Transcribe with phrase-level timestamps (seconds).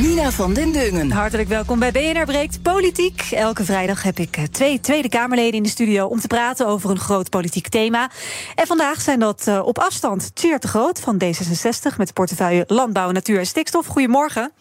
[0.00, 1.10] Nina van den Dungen.
[1.10, 3.28] Hartelijk welkom bij BNR Breekt Politiek.
[3.30, 6.90] Elke vrijdag heb ik eh, twee Tweede Kamerleden in de studio om te praten over
[6.90, 8.10] een groot politiek thema.
[8.54, 12.64] En vandaag zijn dat uh, op afstand Tjeerd de Groot van D66 met de portefeuille
[12.66, 13.86] Landbouw, Natuur en Stikstof.
[13.86, 14.52] Goedemorgen.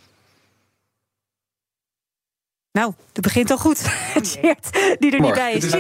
[2.77, 3.81] Nou, dat begint al goed.
[4.99, 5.71] Die er niet bij is.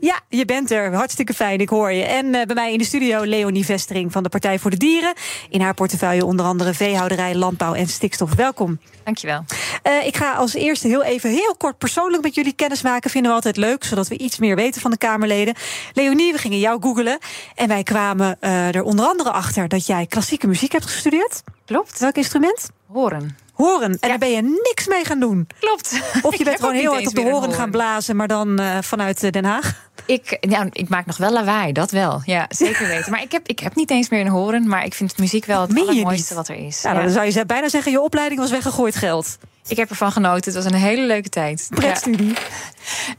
[0.00, 0.94] Ja, je bent er.
[0.94, 2.04] Hartstikke fijn, ik hoor je.
[2.04, 5.12] En uh, bij mij in de studio Leonie Vestering van de Partij voor de Dieren.
[5.50, 8.34] In haar portefeuille onder andere veehouderij, landbouw en stikstof.
[8.34, 8.78] Welkom.
[9.04, 9.44] Dankjewel.
[9.82, 13.10] Uh, ik ga als eerste heel even heel kort persoonlijk met jullie kennis maken.
[13.10, 15.54] Vinden we altijd leuk, zodat we iets meer weten van de Kamerleden.
[15.92, 17.18] Leonie, we gingen jou googelen.
[17.54, 21.42] En wij kwamen uh, er onder andere achter dat jij klassieke muziek hebt gestudeerd.
[21.64, 21.98] Klopt.
[21.98, 22.70] Welk instrument?
[22.86, 23.90] Horen horen.
[23.90, 24.08] En ja.
[24.08, 25.46] daar ben je niks mee gaan doen.
[25.60, 26.00] Klopt.
[26.22, 29.32] Of je bent gewoon heel hard op de horen gaan blazen, maar dan uh, vanuit
[29.32, 29.90] Den Haag.
[30.06, 32.22] Ik, ja, ik maak nog wel lawaai, dat wel.
[32.24, 33.10] Ja, zeker weten.
[33.10, 35.60] Maar ik heb, ik heb niet eens meer een horen, maar ik vind muziek wel
[35.60, 36.82] het allermooiste wat er is.
[36.82, 36.94] Ja.
[36.94, 39.38] Dan zou je bijna zeggen, je opleiding was weggegooid geld.
[39.66, 40.52] Ik heb ervan genoten.
[40.52, 41.66] Het was een hele leuke tijd.
[41.70, 42.28] Pretstudie?
[42.28, 42.34] Ja.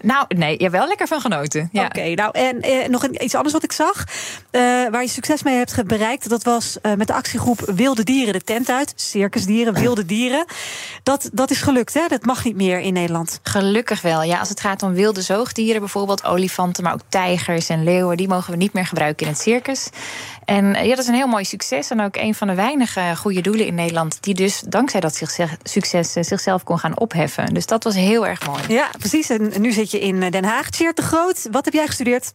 [0.01, 1.69] Nou, nee, je wel lekker van genoten.
[1.71, 1.85] Ja.
[1.85, 4.03] Oké, okay, nou en eh, nog iets anders wat ik zag.
[4.51, 6.29] Uh, waar je succes mee hebt bereikt.
[6.29, 8.93] Dat was uh, met de actiegroep Wilde Dieren de tent uit.
[8.95, 10.45] Circusdieren, wilde dieren.
[11.03, 12.07] Dat, dat is gelukt, hè?
[12.07, 13.39] Dat mag niet meer in Nederland.
[13.43, 14.23] Gelukkig wel.
[14.23, 18.27] Ja, als het gaat om wilde zoogdieren, bijvoorbeeld olifanten, maar ook tijgers en leeuwen, die
[18.27, 19.89] mogen we niet meer gebruiken in het circus.
[20.45, 21.89] En ja, dat is een heel mooi succes.
[21.89, 24.17] En ook een van de weinige goede doelen in Nederland.
[24.21, 25.21] die dus dankzij dat
[25.63, 27.53] succes zichzelf kon gaan opheffen.
[27.53, 28.61] Dus dat was heel erg mooi.
[28.67, 29.29] Ja, precies.
[29.29, 30.69] En nu zit je in Den Haag.
[30.69, 32.33] Tjeerd de Groot, wat heb jij gestudeerd?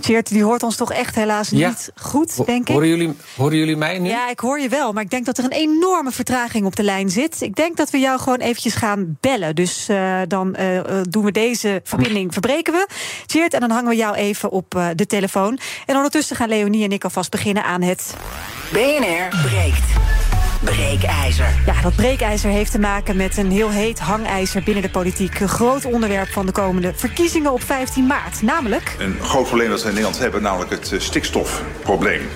[0.00, 1.68] Tjeerd, die hoort ons toch echt helaas ja.
[1.68, 2.74] niet goed, denk ik.
[2.74, 4.08] Horen jullie, horen jullie mij nu?
[4.08, 4.92] Ja, ik hoor je wel.
[4.92, 7.40] Maar ik denk dat er een enorme vertraging op de lijn zit.
[7.40, 9.54] Ik denk dat we jou gewoon eventjes gaan bellen.
[9.54, 12.86] Dus uh, dan uh, doen we deze verbinding, verbreken we.
[13.26, 15.58] Tjeerd, en dan hangen we jou even op uh, de telefoon.
[15.86, 18.14] En ondertussen gaan Leonie en ik alvast beginnen aan het...
[18.72, 19.84] BNR breekt.
[20.60, 21.54] Breekijzer.
[21.66, 25.40] Ja, dat breekijzer heeft te maken met een heel heet hangijzer binnen de politiek.
[25.40, 28.42] Een groot onderwerp van de komende verkiezingen op 15 maart.
[28.42, 28.96] Namelijk.
[28.98, 32.28] Een groot probleem dat we in Nederland hebben, namelijk het stikstofprobleem.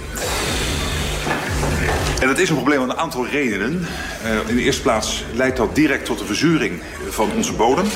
[2.20, 3.86] En dat is een probleem om een aantal redenen.
[4.24, 7.86] Uh, in de eerste plaats leidt dat direct tot de verzuring van onze bodem.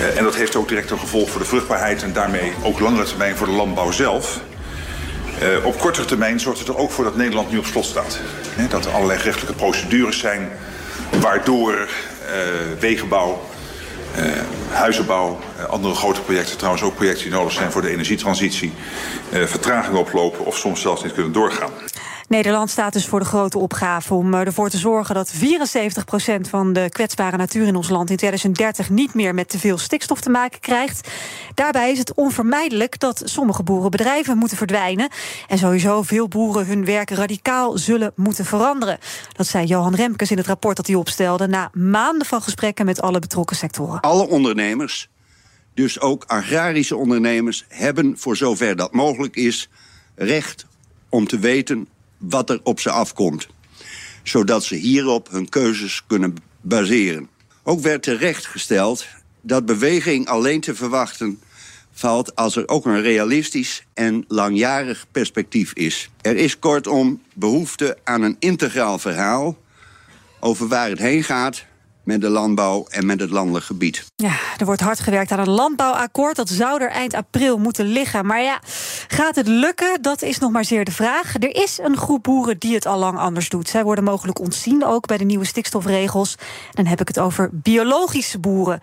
[0.00, 3.04] Uh, en dat heeft ook direct een gevolg voor de vruchtbaarheid en daarmee ook langere
[3.04, 4.40] termijn voor de landbouw zelf.
[5.42, 8.20] Uh, op kortere termijn zorgt het er ook voor dat Nederland nu op slot staat.
[8.68, 10.48] Dat er allerlei rechtelijke procedures zijn
[11.20, 11.88] waardoor uh,
[12.80, 13.48] wegenbouw,
[14.18, 14.24] uh,
[14.70, 18.72] huizenbouw, andere grote projecten, trouwens ook projecten die nodig zijn voor de energietransitie,
[19.30, 21.70] vertraging oplopen of soms zelfs niet kunnen doorgaan.
[22.30, 25.38] Nederland staat dus voor de grote opgave om ervoor te zorgen dat 74%
[26.40, 30.20] van de kwetsbare natuur in ons land in 2030 niet meer met te veel stikstof
[30.20, 31.08] te maken krijgt.
[31.54, 35.08] Daarbij is het onvermijdelijk dat sommige boerenbedrijven moeten verdwijnen
[35.48, 38.98] en sowieso veel boeren hun werk radicaal zullen moeten veranderen.
[39.32, 43.00] Dat zei Johan Remkes in het rapport dat hij opstelde na maanden van gesprekken met
[43.00, 44.00] alle betrokken sectoren.
[44.00, 45.08] Alle ondernemers,
[45.74, 49.68] dus ook agrarische ondernemers, hebben voor zover dat mogelijk is
[50.14, 50.66] recht
[51.08, 51.88] om te weten
[52.20, 53.48] wat er op ze afkomt.
[54.22, 57.28] Zodat ze hierop hun keuzes kunnen baseren.
[57.62, 59.06] Ook werd terecht gesteld
[59.40, 61.40] dat beweging alleen te verwachten
[61.92, 66.10] valt als er ook een realistisch en langjarig perspectief is.
[66.20, 69.58] Er is kortom behoefte aan een integraal verhaal
[70.40, 71.64] over waar het heen gaat
[72.10, 74.04] met de landbouw en met het landelijk gebied.
[74.16, 76.36] Ja, er wordt hard gewerkt aan een landbouwakkoord.
[76.36, 78.26] Dat zou er eind april moeten liggen.
[78.26, 78.60] Maar ja,
[79.08, 80.02] gaat het lukken?
[80.02, 81.34] Dat is nog maar zeer de vraag.
[81.34, 83.68] Er is een groep boeren die het al lang anders doet.
[83.68, 86.34] Zij worden mogelijk ontzien ook bij de nieuwe stikstofregels.
[86.72, 88.80] Dan heb ik het over biologische boeren.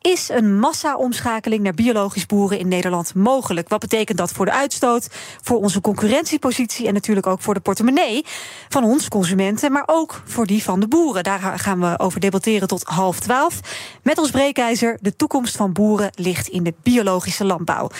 [0.00, 3.68] Is een massa-omschakeling naar biologisch boeren in Nederland mogelijk?
[3.68, 5.08] Wat betekent dat voor de uitstoot,
[5.42, 8.24] voor onze concurrentiepositie en natuurlijk ook voor de portemonnee
[8.68, 11.24] van ons consumenten, maar ook voor die van de boeren?
[11.24, 13.60] Daar gaan we over debatteren tot half twaalf.
[14.02, 17.90] Met ons breekijzer: de toekomst van boeren ligt in de biologische landbouw.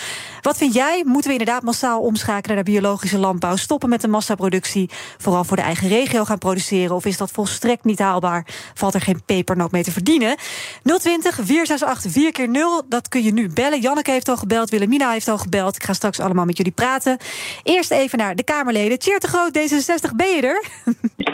[0.41, 1.03] Wat vind jij?
[1.05, 3.55] Moeten we inderdaad massaal omschakelen naar biologische landbouw?
[3.55, 6.95] Stoppen met de massaproductie, vooral voor de eigen regio gaan produceren?
[6.95, 8.45] Of is dat volstrekt niet haalbaar?
[8.73, 10.37] Valt er geen pepernoot mee te verdienen?
[10.83, 13.79] 020 468 088 4 keer 0 Dat kun je nu bellen.
[13.79, 15.75] Janneke heeft al gebeld, Willemina heeft al gebeld.
[15.75, 17.17] Ik ga straks allemaal met jullie praten.
[17.63, 18.99] Eerst even naar de Kamerleden.
[18.99, 20.63] Tjeerd de Groot, D66, ben je er?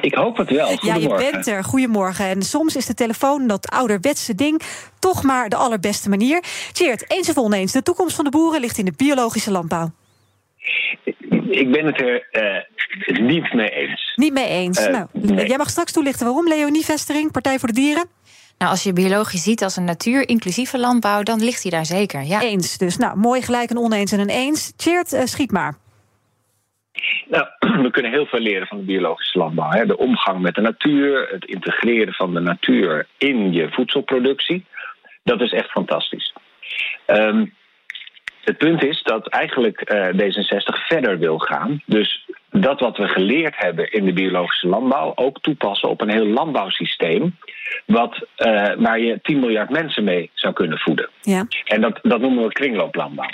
[0.01, 0.77] Ik hoop het wel.
[0.81, 1.63] Ja, je bent er.
[1.63, 2.25] Goedemorgen.
[2.25, 4.61] En soms is de telefoon, dat ouderwetse ding,
[4.99, 6.43] toch maar de allerbeste manier.
[6.71, 9.91] Tjeerd, eens of oneens, de toekomst van de boeren ligt in de biologische landbouw.
[11.49, 14.13] Ik ben het er uh, niet mee eens.
[14.15, 14.79] Niet mee eens.
[14.79, 15.47] Uh, nou, nee.
[15.47, 16.47] Jij mag straks toelichten waarom.
[16.47, 18.05] Leonie Vestering, Partij voor de Dieren.
[18.57, 22.23] Nou, als je biologisch ziet als een natuur-inclusieve landbouw, dan ligt hij daar zeker.
[22.23, 22.41] Ja.
[22.41, 22.77] Eens.
[22.77, 24.73] Dus nou, mooi gelijk een oneens en een eens.
[24.75, 25.77] Tjeerd, uh, schiet maar.
[27.29, 27.47] Nou,
[27.83, 29.69] we kunnen heel veel leren van de biologische landbouw.
[29.69, 29.85] Hè.
[29.85, 34.65] De omgang met de natuur, het integreren van de natuur in je voedselproductie.
[35.23, 36.33] Dat is echt fantastisch.
[37.07, 37.53] Um,
[38.45, 41.81] het punt is dat eigenlijk uh, D66 verder wil gaan.
[41.85, 46.27] Dus dat wat we geleerd hebben in de biologische landbouw ook toepassen op een heel
[46.27, 47.37] landbouwsysteem.
[47.85, 51.09] Wat, uh, waar je 10 miljard mensen mee zou kunnen voeden.
[51.21, 51.47] Ja.
[51.63, 53.29] En dat, dat noemen we kringlooplandbouw.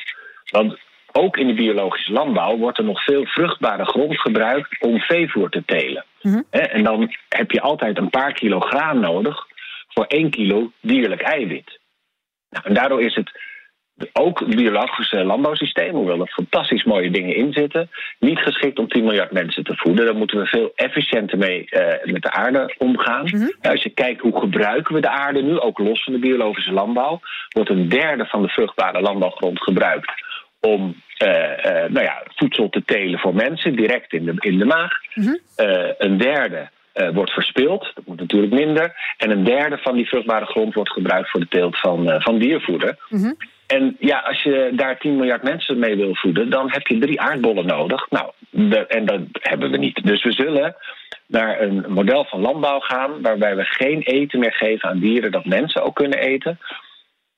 [0.52, 0.80] Want
[1.12, 5.64] ook in de biologische landbouw wordt er nog veel vruchtbare grond gebruikt om veevoer te
[5.66, 6.06] telen.
[6.22, 6.46] Mm -hmm.
[6.50, 9.48] En dan heb je altijd een paar kilo graan nodig
[9.88, 11.80] voor 1 kilo dierlijk eiwit.
[12.50, 13.32] Nou, en daardoor is het
[14.14, 17.90] ook het biologische landbouwsysteem, hoewel er fantastisch mooie dingen in zitten,
[18.20, 20.06] niet geschikt om 10 miljard mensen te voeden.
[20.06, 23.24] Daar moeten we veel efficiënter mee uh, met de aarde omgaan.
[23.24, 23.48] Mhm.
[23.62, 27.20] Als je kijkt hoe gebruiken we de aarde nu, ook los van de biologische landbouw,
[27.50, 30.12] wordt een derde van de vruchtbare landbouwgrond gebruikt
[30.60, 34.66] om uh, uh, nou ja, voedsel te telen voor mensen, direct in de, in de
[34.66, 34.92] maag.
[35.14, 35.36] Mhm.
[35.98, 37.92] een derde uh, wordt verspild.
[37.96, 39.16] Dat moet natuurlijk minder.
[39.18, 42.38] En een derde van die vruchtbare grond wordt gebruikt voor de teelt van, uh, van
[42.38, 42.98] diervoeder.
[43.10, 43.36] Mm -hmm.
[43.72, 47.22] En ja, als je daar 10 miljard mensen mee wil voeden, dan heb je drie
[47.22, 48.10] aardbollen nodig.
[48.10, 48.32] Nou,
[48.88, 50.04] en dat hebben we niet.
[50.04, 50.76] Dus we zullen
[51.28, 55.46] naar een model van landbouw gaan, waarbij we geen eten meer geven aan dieren dat
[55.46, 56.60] mensen ook kunnen eten.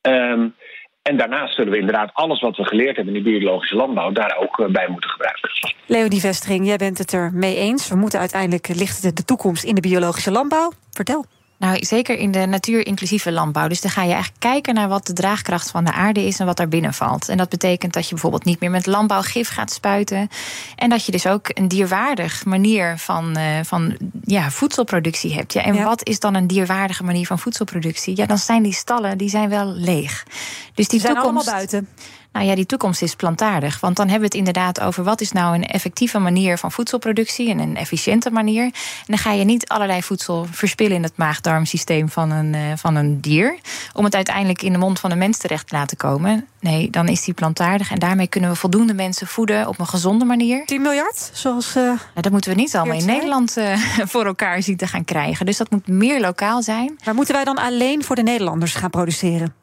[0.02, 0.56] Um,
[1.02, 4.38] en daarnaast zullen we inderdaad alles wat we geleerd hebben in de biologische landbouw daar
[4.38, 5.50] ook uh, bij moeten gebruiken.
[5.86, 7.90] Leonie Vestering, jij bent het er mee eens.
[7.90, 10.72] We moeten uiteindelijk ligt de toekomst in de biologische landbouw.
[10.92, 11.26] Vertel.
[11.64, 13.68] Nou, zeker in de natuur-inclusieve landbouw.
[13.68, 16.46] Dus dan ga je eigenlijk kijken naar wat de draagkracht van de aarde is en
[16.46, 17.30] wat daar binnen valt.
[17.30, 20.30] En dat betekent dat je bijvoorbeeld niet meer met landbouwgif gaat spuiten.
[20.76, 25.54] En dat je dus ook een dierwaardig manier van, uh, van ja, voedselproductie hebt.
[25.54, 25.84] Ja, en Ja.
[25.84, 28.18] wat is dan een dierwaardige manier van voedselproductie?
[28.18, 30.24] Ja, dan zijn die stallen die zijn wel leeg.
[30.24, 31.88] Dus die Die zijn toekomst, allemaal buiten.
[32.34, 33.80] Nou ja, die toekomst is plantaardig.
[33.80, 37.50] Want dan hebben we het inderdaad over wat is nou een effectieve manier van voedselproductie
[37.50, 38.64] en een efficiënte manier.
[38.64, 38.72] En
[39.06, 43.22] dan ga je niet allerlei voedsel verspillen in het maag-darmsysteem van een, eh, van een
[43.22, 43.58] dier.
[43.94, 46.48] Om het uiteindelijk in de mond van een mens terecht te laten komen.
[46.60, 47.92] Nee, dan is die plantaardig.
[47.92, 50.66] En daarmee kunnen we voldoende mensen voeden op een gezonde manier.
[50.66, 51.76] 10 miljard, zoals.
[51.76, 53.06] Uh, Nou, dat moeten we niet allemaal in.
[53.06, 53.78] Nederland eh,
[54.14, 55.46] voor elkaar zien te gaan krijgen.
[55.46, 57.00] Dus dat moet meer lokaal zijn.
[57.06, 59.56] maar moeten wij dan alleen voor de Nederlanders gaan produceren?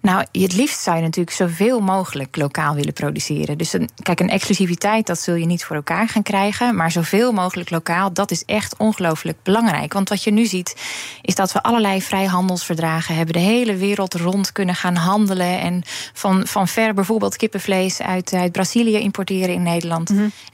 [0.00, 3.58] Nou, het liefst zou je natuurlijk zoveel mogelijk lokaal willen produceren.
[3.58, 6.76] Dus een, kijk, een exclusiviteit, dat zul je niet voor elkaar gaan krijgen.
[6.76, 9.92] Maar zoveel mogelijk lokaal, dat is echt ongelooflijk belangrijk.
[9.92, 10.76] Want wat je nu ziet,
[11.22, 13.34] is dat we allerlei vrijhandelsverdragen hebben.
[13.34, 15.60] De hele wereld rond kunnen gaan handelen.
[15.60, 15.82] En
[16.12, 20.12] van, van ver bijvoorbeeld kippenvlees uit, uit Brazilië importeren in Nederland.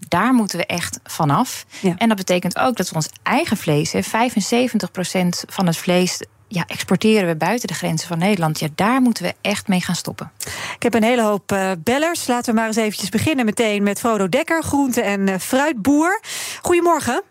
[0.09, 1.65] Daar moeten we echt vanaf.
[1.81, 1.95] Ja.
[1.97, 6.23] En dat betekent ook dat we ons eigen vlees, hè, 75% van het vlees.
[6.55, 8.59] Ja, exporteren we buiten de grenzen van Nederland.
[8.59, 10.33] Ja, daar moeten we echt mee gaan stoppen.
[10.77, 12.27] Ik heb een hele hoop eh, bellers.
[12.27, 16.21] Laten we maar eens eventjes beginnen meteen met Frodo Dekker, groente- en eh, fruitboer.
[16.63, 17.23] Goedemorgen.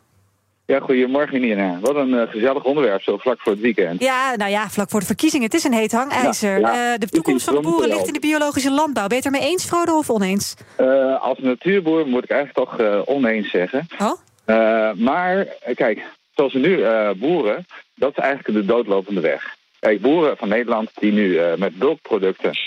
[0.65, 1.79] Ja, goedemorgen Nina.
[1.79, 4.01] Wat een eh, gezellig onderwerp zo vlak voor het weekend.
[4.01, 5.45] Ja, nou ja, vlak voor de verkiezingen.
[5.45, 6.59] Het is een heet hangijzer.
[6.59, 6.93] Ja, ja.
[6.93, 9.07] Eh, de toekomst van de boeren ligt in de biologische landbouw.
[9.07, 10.55] Ben je het ermee eens, Frodo, of oneens?
[10.75, 13.87] Eh, als natuurboer moet ik eigenlijk toch eh, oneens zeggen.
[13.99, 14.11] Oh?
[14.45, 16.01] Eh, maar kijk,
[16.35, 17.65] zoals we nu eh, boeren,
[18.01, 19.55] dat is eigenlijk de doodlopende weg.
[19.79, 22.57] Kijk, boeren van Nederland die nu eh, met bulkproducten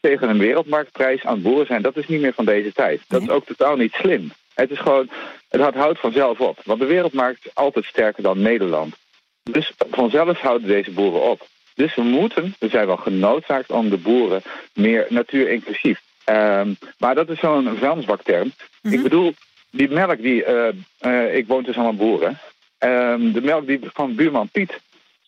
[0.00, 3.00] tegen een wereldmarktprijs aan het boeren zijn, dat is niet meer van deze tijd.
[3.08, 4.32] Dat is ook totaal niet slim.
[4.54, 5.08] Het is gewoon,
[5.48, 6.58] het houdt- vanzelf op.
[6.64, 8.94] Want de wereldmarkt is altijd sterker dan Nederland.
[9.42, 11.46] Dus vanzelf houden deze boeren op.
[11.74, 14.42] Dus we moeten, we zijn wel genoodzaakt om de boeren
[14.74, 16.00] meer natuurinclusief.
[16.24, 18.52] Ehm maar dat is zo'n vuilnisbakterm.
[18.82, 19.34] Ik bedoel,
[19.70, 22.38] die melk die, eh, eh, ik woon tussen allemaal boeren.
[22.86, 24.80] Ehm, de melk die van buurman Piet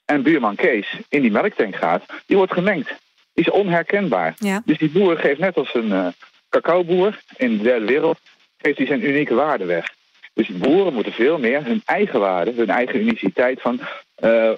[0.05, 2.88] en buurman Kees in die melktank gaat, die wordt gemengd.
[3.33, 4.35] Die is onherkenbaar.
[4.38, 4.62] Ja.
[4.65, 6.07] Dus die boer geeft net als een eh
[6.50, 8.19] cacaoboer in de derde wereld,
[8.59, 9.87] geeft hij zijn unieke waarde weg.
[10.35, 13.81] Dus die boeren moeten veel meer hun eigen waarde, hun eigen uniciteit van
[14.15, 14.50] eh,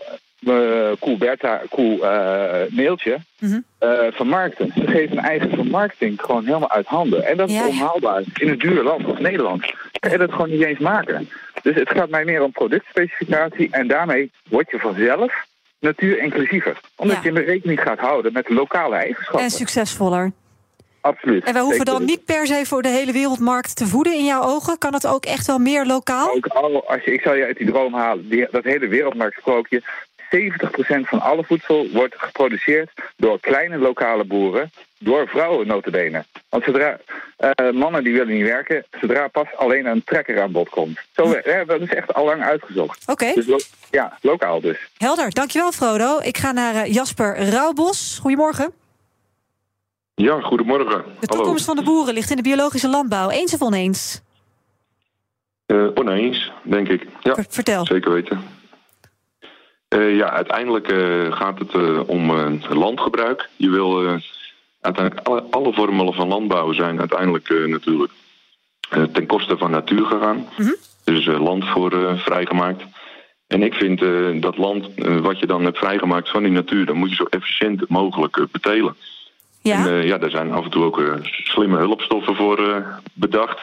[0.98, 1.98] koe Bertha, koe
[2.70, 3.18] Neeltje,
[3.78, 4.72] eh, vermarkten.
[4.74, 7.24] Ze geven hun eigen vermarkting gewoon helemaal uit handen.
[7.26, 7.68] En dat is Ja, ja.
[7.68, 8.22] onhaalbaar.
[8.40, 11.28] In een duur land als Nederland je dat gewoon niet eens maken.
[11.62, 15.46] Dus het gaat mij meer om productspecificatie en daarmee word je vanzelf
[15.78, 16.80] natuur inclusiever.
[16.96, 17.30] Omdat Ja.
[17.32, 19.44] je rekening gaat houden met lokale eigenschappen.
[19.44, 20.32] En succesvoller.
[21.00, 21.44] Absoluut.
[21.44, 24.42] En wij hoeven dan niet per se voor de hele wereldmarkt te voeden in jouw
[24.42, 24.78] ogen.
[24.78, 26.30] Kan het ook echt wel meer lokaal?
[26.34, 29.82] Ook al, als je, ik zal je uit die droom halen, die, dat hele wereldmarktsprookje.
[30.36, 36.24] 70% van alle voedsel wordt geproduceerd door kleine lokale boeren, door vrouwen notabene.
[36.48, 36.98] Want zodra
[37.36, 40.98] eh, mannen die willen niet werken, zodra pas alleen een trekker aan bod komt.
[41.12, 41.34] Zo,
[41.66, 43.02] dat is echt al lang uitgezocht.
[43.06, 43.32] Oké.
[43.34, 43.58] Dus lo-
[43.90, 44.78] ja, lokaal dus.
[44.98, 46.18] Helder, dankjewel Frodo.
[46.22, 48.18] Ik ga naar eh, Jasper Rauwbos.
[48.20, 48.72] Goedemorgen.
[50.14, 51.04] Ja, goedemorgen.
[51.20, 53.30] De toekomst van de boeren ligt in de biologische landbouw.
[53.30, 54.20] Eens of oneens?
[55.66, 57.06] Eh, oneens, denk ik.
[57.20, 57.86] Ja, vertel.
[57.86, 58.42] Zeker weten.
[59.90, 62.32] Eh, ja, uiteindelijk eh, gaat het eh, om
[62.68, 63.48] landgebruik.
[63.56, 64.18] Je wil
[64.80, 68.12] uiteindelijk alle, alle vormen van landbouw zijn uiteindelijk natuurlijk
[69.12, 70.48] ten koste van natuur gegaan.
[71.04, 72.82] Dus eh, land voor vrijgemaakt.
[73.46, 74.00] En ik vind
[74.42, 74.88] dat land
[75.20, 78.96] wat je dan hebt vrijgemaakt van die natuur, dan moet je zo efficiënt mogelijk betelen.
[79.62, 79.86] Ja.
[79.86, 81.02] En ja, daar zijn af en toe ook
[81.42, 83.60] slimme hulpstoffen voor bedacht.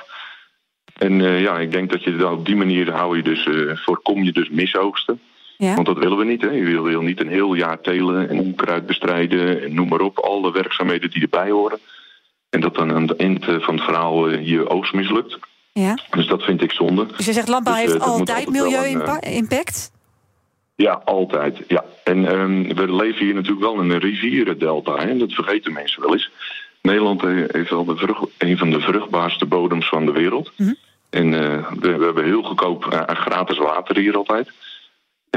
[0.97, 3.47] En ja, ik denk dat je dan op die manier hou je dus,
[3.83, 5.19] voorkom je dus misoogsten.
[5.57, 5.75] Ja.
[5.75, 6.41] Want dat willen we niet.
[6.41, 6.49] Hè.
[6.49, 10.19] Je wil, wil niet een heel jaar telen en onkruid bestrijden en noem maar op.
[10.19, 11.79] Alle werkzaamheden die erbij horen.
[12.49, 15.37] En dat dan aan het eind eh, van het verhaal eh, je oogst mislukt.
[15.73, 15.97] Ja.
[16.09, 17.05] Dus dat vind ik zonde.
[17.17, 19.91] Dus je zegt landbouw Dus, eh, heeft altijd eh, milieu-impact?
[20.75, 21.63] Ja, altijd.
[21.67, 21.85] Ja.
[22.03, 24.95] En ehm, we leven hier natuurlijk wel in een rivierendelta.
[24.95, 25.17] Hè?
[25.17, 26.31] Dat vergeten mensen wel eens.
[26.81, 30.51] Nederland eh, heeft wel de vrucht, een van de vruchtbaarste bodems van de wereld.
[31.09, 34.51] En eh, we, we hebben heel goedkoop eh, gratis water hier altijd.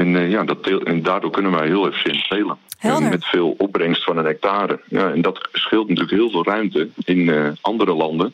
[0.01, 2.57] En, eh, ja, dat teel- en daardoor kunnen wij heel efficiënt telen.
[2.79, 4.79] En met veel opbrengst van een hectare.
[4.87, 8.33] Ja, en dat scheelt natuurlijk heel veel ruimte in eh, andere landen.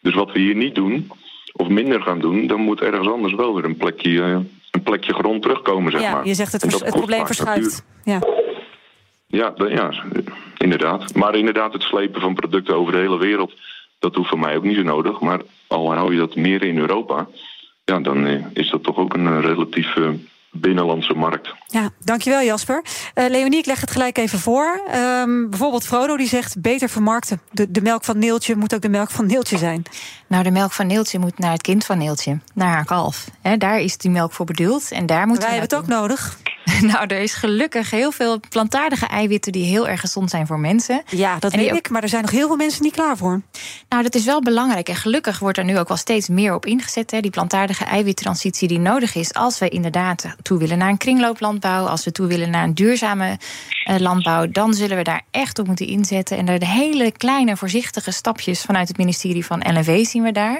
[0.00, 1.10] Dus wat we hier niet doen,
[1.52, 4.38] of minder gaan doen, dan moet ergens anders wel weer een plekje, eh,
[4.70, 6.26] een plekje grond terugkomen, zeg ja, maar.
[6.26, 7.84] je zegt het, vers- het probleem verschuift.
[8.04, 8.20] Ja.
[9.26, 9.92] Ja, ja,
[10.56, 11.14] inderdaad.
[11.14, 13.52] Maar inderdaad, het slepen van producten over de hele wereld,
[13.98, 15.20] dat hoeft voor mij ook niet zo nodig.
[15.20, 17.28] Maar al hou je dat meer in Europa,
[17.84, 19.96] ja, dan is dat toch ook een relatief
[20.52, 21.54] binnenlandse markt.
[21.66, 22.84] Ja, dankjewel Jasper.
[23.14, 24.80] Eh, Leonie, ik leg het gelijk even voor.
[24.90, 27.40] Ehm, bijvoorbeeld Frodo die zegt beter vermarkten.
[27.50, 29.82] De, de melk van Neeltje moet ook de melk van Neeltje zijn.
[30.26, 33.24] Nou, de melk van Neeltje moet naar het kind van Neeltje, naar haar kalf.
[33.42, 34.90] Hè, daar is die melk voor bedoeld.
[34.92, 36.38] En daar moeten Wij we hebben het ook nodig.
[36.80, 41.02] Nou, er is gelukkig heel veel plantaardige eiwitten die heel erg gezond zijn voor mensen.
[41.06, 43.40] Ja, dat weet ook- ik, maar er zijn nog heel veel mensen niet klaar voor.
[43.88, 44.88] Nou, dat is wel belangrijk.
[44.88, 47.10] En gelukkig wordt er nu ook wel steeds meer op ingezet.
[47.10, 47.20] Hè.
[47.20, 52.04] Die plantaardige eiwittransitie die nodig is als we inderdaad toe willen naar een kringlooplandbouw, als
[52.04, 53.38] we toe willen naar een duurzame
[53.84, 56.36] eh, landbouw, dan zullen we daar echt op moeten inzetten.
[56.36, 60.58] En de hele kleine, voorzichtige stapjes vanuit het ministerie van LNV zien we daar.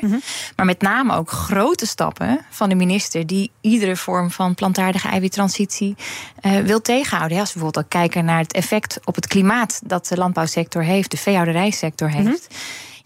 [0.56, 5.96] Maar met name ook grote stappen van de minister die iedere vorm van plantaardige eiwittransitie
[6.40, 7.36] eh, wil tegenhouden.
[7.36, 10.82] Ja, als we bijvoorbeeld ook kijken naar het effect op het klimaat dat de landbouwsector
[10.82, 12.48] heeft, de veehouderijsector heeft.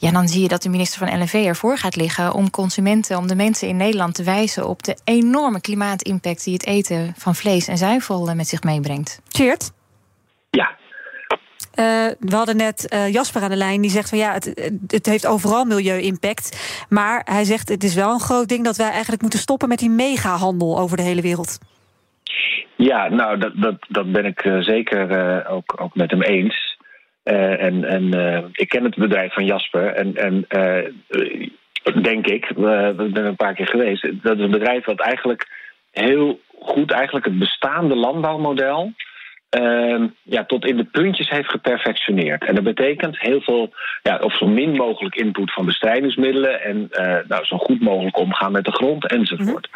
[0.03, 3.27] Ja, dan zie je dat de minister van LNV ervoor gaat liggen om consumenten, om
[3.27, 7.69] de mensen in Nederland te wijzen op de enorme klimaatimpact die het eten van vlees
[7.69, 9.23] en zuivel eh, met zich meebrengt.
[9.29, 9.73] Cheert?
[10.51, 10.71] Ja.
[11.75, 11.85] Eh,
[12.19, 15.27] we hadden net eh, Jasper aan de lijn die zegt van ja, het, het heeft
[15.27, 16.85] overal milieu-impact.
[16.89, 19.79] Maar hij zegt het is wel een groot ding dat wij eigenlijk moeten stoppen met
[19.79, 21.59] die megahandel over de hele wereld.
[22.77, 26.72] Ja, nou, dat, dat, dat ben ik zeker eh, ook, ook met hem eens.
[27.23, 29.87] Eh, en en eh, ik ken het bedrijf van Jasper.
[29.87, 30.91] En, en eh,
[32.03, 34.23] denk ik, ik ben er een paar keer geweest.
[34.23, 35.49] Dat is een bedrijf wat eigenlijk
[35.91, 38.93] heel goed eigenlijk het bestaande landbouwmodel.
[40.23, 42.45] ja, tot in de puntjes heeft geperfectioneerd.
[42.45, 46.63] En dat betekent heel veel, ja, of zo min mogelijk input van bestrijdingsmiddelen.
[46.63, 46.89] En
[47.29, 49.69] nou, zo goed mogelijk omgaan met de grond enzovoort.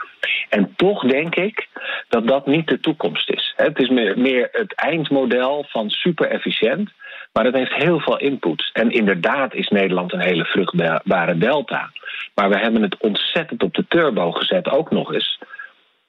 [0.49, 1.69] En toch denk ik
[2.09, 3.53] dat dat niet de toekomst is.
[3.57, 6.91] Het is meer, meer het eindmodel van super efficiënt.
[7.37, 8.71] Maar het heeft heel veel input.
[8.73, 11.91] En inderdaad is Nederland een hele vruchtbare delta.
[12.35, 15.39] Maar we hebben het ontzettend op de turbo gezet, ook nog eens.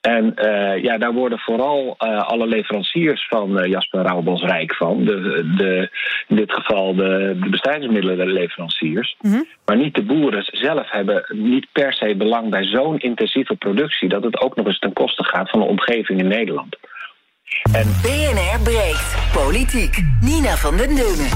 [0.02, 5.06] En eh, ja, daar worden vooral eh, alle leveranciers van eh, Jasper Rauwbos rijk van.
[5.06, 5.90] De, de,
[6.28, 9.18] in dit geval de, de bestrijdingsmiddelenleveranciers.
[9.66, 14.10] Maar niet de boeren zelf hebben niet per se belang bij zo'n intensieve productie...
[14.10, 16.78] dat het ook nog eens ten koste gaat van de omgeving in Nederland.
[17.74, 19.32] En BNR breekt.
[19.34, 20.04] Politiek.
[20.22, 21.32] Nina van den Dungen.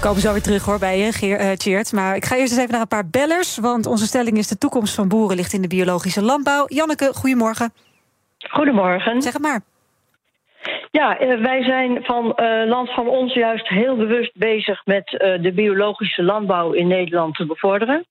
[0.00, 1.92] Komen zo weer terug hoor bij je, Geer, eh.
[1.92, 3.58] Maar ik ga eerst eens even naar een paar bellers.
[3.58, 6.64] Want onze stelling is: de toekomst van boeren ligt in de biologische landbouw.
[6.66, 7.72] Janneke, goedemorgen.
[8.38, 9.22] Goedemorgen.
[9.22, 9.60] Zeg het maar.
[10.90, 15.42] Ja, eh, wij zijn van eh, Land van Ons juist heel bewust bezig met eh,
[15.42, 18.06] de biologische landbouw in Nederland te bevorderen.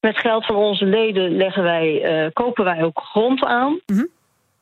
[0.00, 3.80] Met geld van onze leden leggen wij, eh, kopen wij ook grond aan.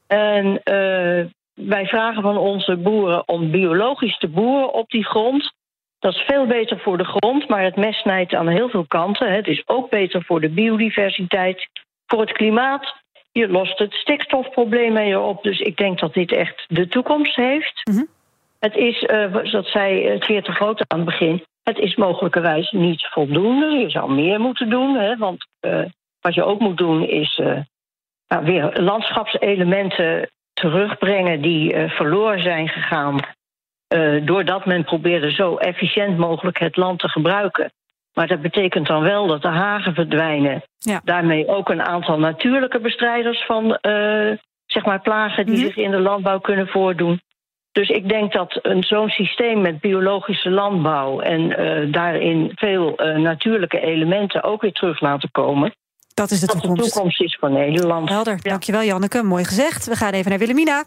[0.07, 1.25] En eh,
[1.58, 5.52] wij vragen van onze boeren om biologisch te boeren op die grond.
[5.98, 9.32] Dat is veel beter voor de grond, maar het mes snijdt aan heel veel kanten.
[9.32, 11.68] Het is ook beter voor de biodiversiteit,
[12.06, 12.94] voor het klimaat.
[13.32, 15.42] Je lost het stikstofprobleem mee op.
[15.42, 17.82] Dus ik denk dat dit echt de toekomst heeft.
[18.58, 23.06] Het is, uh, dat zei Geert de Groot aan het begin, het is mogelijkerwijs niet
[23.06, 23.66] voldoende.
[23.66, 25.84] Je zou meer moeten doen, hè, want uh,
[26.20, 27.58] wat je ook moet doen is uh,
[28.28, 33.20] nou, weer landschapselementen terugbrengen die uh, verloren zijn gegaan.
[34.24, 37.72] doordat men probeerde zo efficiënt mogelijk het land te gebruiken.
[38.14, 40.62] Maar dat betekent dan wel dat de hagen verdwijnen.
[40.78, 41.00] Ja.
[41.04, 43.78] Daarmee ook een aantal natuurlijke bestrijders van
[44.66, 45.68] zeg maar plagen die mm -hmm.
[45.68, 47.20] zich in de landbouw kunnen voordoen.
[47.72, 53.80] Dus ik denk dat zo'n systeem met biologische landbouw en uh, daarin veel uh, natuurlijke
[53.80, 55.72] elementen ook weer terug laten komen.
[56.18, 56.84] Dat is de dat toekomst.
[56.84, 58.08] de toekomst is van Nederland.
[58.08, 58.50] Helder, ja.
[58.50, 59.87] dankjewel Janneke, mooi gezegd.
[59.87, 60.84] We gaan even naar Willemina.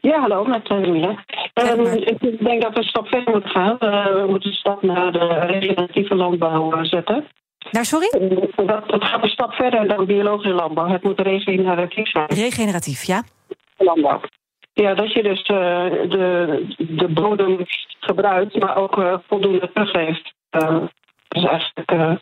[0.00, 1.24] Ja, hallo, met Willemina.
[1.54, 3.76] Um, ik denk dat we een stap verder moeten gaan.
[3.80, 7.26] Uh, we moeten een stap naar de regeneratieve landbouw zetten.
[7.70, 8.10] Nou, sorry?
[8.66, 10.88] Dat, dat gaat een stap verder dan biologische landbouw.
[10.88, 12.26] Het moet regeneratief zijn.
[12.26, 13.22] Regeneratief, ja.
[13.76, 14.20] Landbouw.
[14.72, 15.46] Ja, dat je dus uh,
[16.10, 17.66] de, de bodem
[18.00, 20.32] gebruikt, maar ook uh, voldoende teruggeeft.
[20.50, 20.82] Uh,
[21.28, 22.18] dus eigenlijk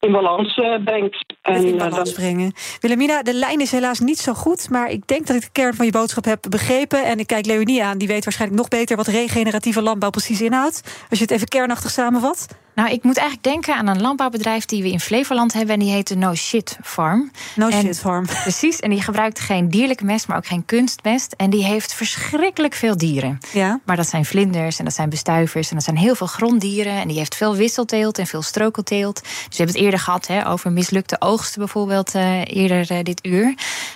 [0.00, 0.54] in balans
[0.84, 1.24] brengt.
[1.42, 2.52] En, in balans brengen.
[2.80, 5.74] Willemina, de lijn is helaas niet zo goed, maar ik denk dat ik de kern
[5.74, 7.04] van je boodschap heb begrepen.
[7.04, 11.06] En ik kijk Leonie aan, die weet waarschijnlijk nog beter wat regeneratieve landbouw precies inhoudt.
[11.10, 12.46] Als je het even kernachtig samenvat.
[12.74, 15.74] Nou, ik moet eigenlijk denken aan een landbouwbedrijf die we in Flevoland hebben.
[15.74, 17.30] En die heet de No Shit Farm.
[17.54, 18.26] No en, Shit Farm.
[18.42, 18.80] Precies.
[18.80, 21.34] En die gebruikt geen dierlijke mest, maar ook geen kunstmest.
[21.36, 23.38] En die heeft verschrikkelijk veel dieren.
[23.52, 23.80] Ja.
[23.84, 25.68] Maar dat zijn vlinders en dat zijn bestuivers.
[25.68, 26.92] En dat zijn heel veel gronddieren.
[26.92, 29.22] En die heeft veel wisselteelt en veel strokelteelt.
[29.22, 32.14] Dus we hebben het eerder gehad hè, over mislukte oogsten bijvoorbeeld.
[32.14, 33.54] Uh, eerder uh, dit uur.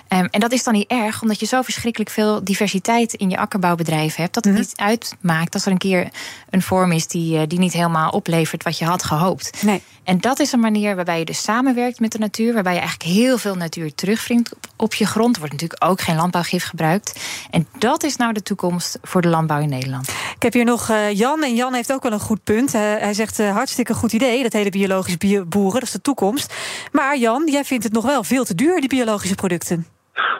[0.09, 3.37] Um, en dat is dan niet erg, omdat je zo verschrikkelijk veel diversiteit in je
[3.37, 4.33] akkerbouwbedrijf hebt.
[4.33, 4.67] Dat het mm -hmm.
[4.69, 6.09] niet uitmaakt als er een keer
[6.49, 9.63] een vorm is die, uh, die niet helemaal oplevert wat je had gehoopt.
[9.63, 9.81] Nee.
[10.03, 13.09] En dat is een manier waarbij je dus samenwerkt met de natuur, waarbij je eigenlijk
[13.09, 15.33] heel veel natuur terugvringt op, op je grond.
[15.33, 17.19] Er wordt natuurlijk ook geen landbouwgif gebruikt.
[17.51, 20.07] En dat is nou de toekomst voor de landbouw in Nederland.
[20.35, 21.43] Ik heb hier nog uh, Jan.
[21.43, 22.75] En Jan heeft ook wel een goed punt.
[22.75, 25.79] Uh, hij zegt uh, hartstikke goed idee, dat hele biologisch bio boeren.
[25.79, 26.53] Dat is de toekomst.
[26.91, 29.85] Maar Jan, jij vindt het nog wel veel te duur, die biologische producten.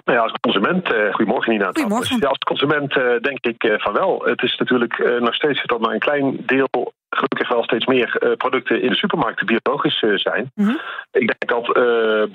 [0.05, 1.65] Nou ja, als consument, uh, goedemorgen Nina.
[1.65, 2.17] Goedemorgen.
[2.19, 4.21] Ja, als consument uh, denk ik uh, van wel.
[4.25, 8.35] Het is natuurlijk uh, nog steeds dat maar een klein deel, gelukkig wel steeds meer
[8.37, 10.51] producten in de supermarkten biologisch zijn.
[10.53, 10.67] Mhm.
[10.67, 10.79] Mm -hmm.
[11.11, 11.73] Ik denk dat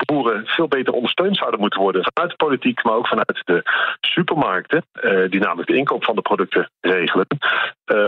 [0.06, 3.62] boeren veel beter ondersteund zouden moeten worden vanuit de politiek, maar ook vanuit de
[4.00, 4.84] supermarkten,
[5.30, 7.26] die namelijk de inkoop van de producten regelen,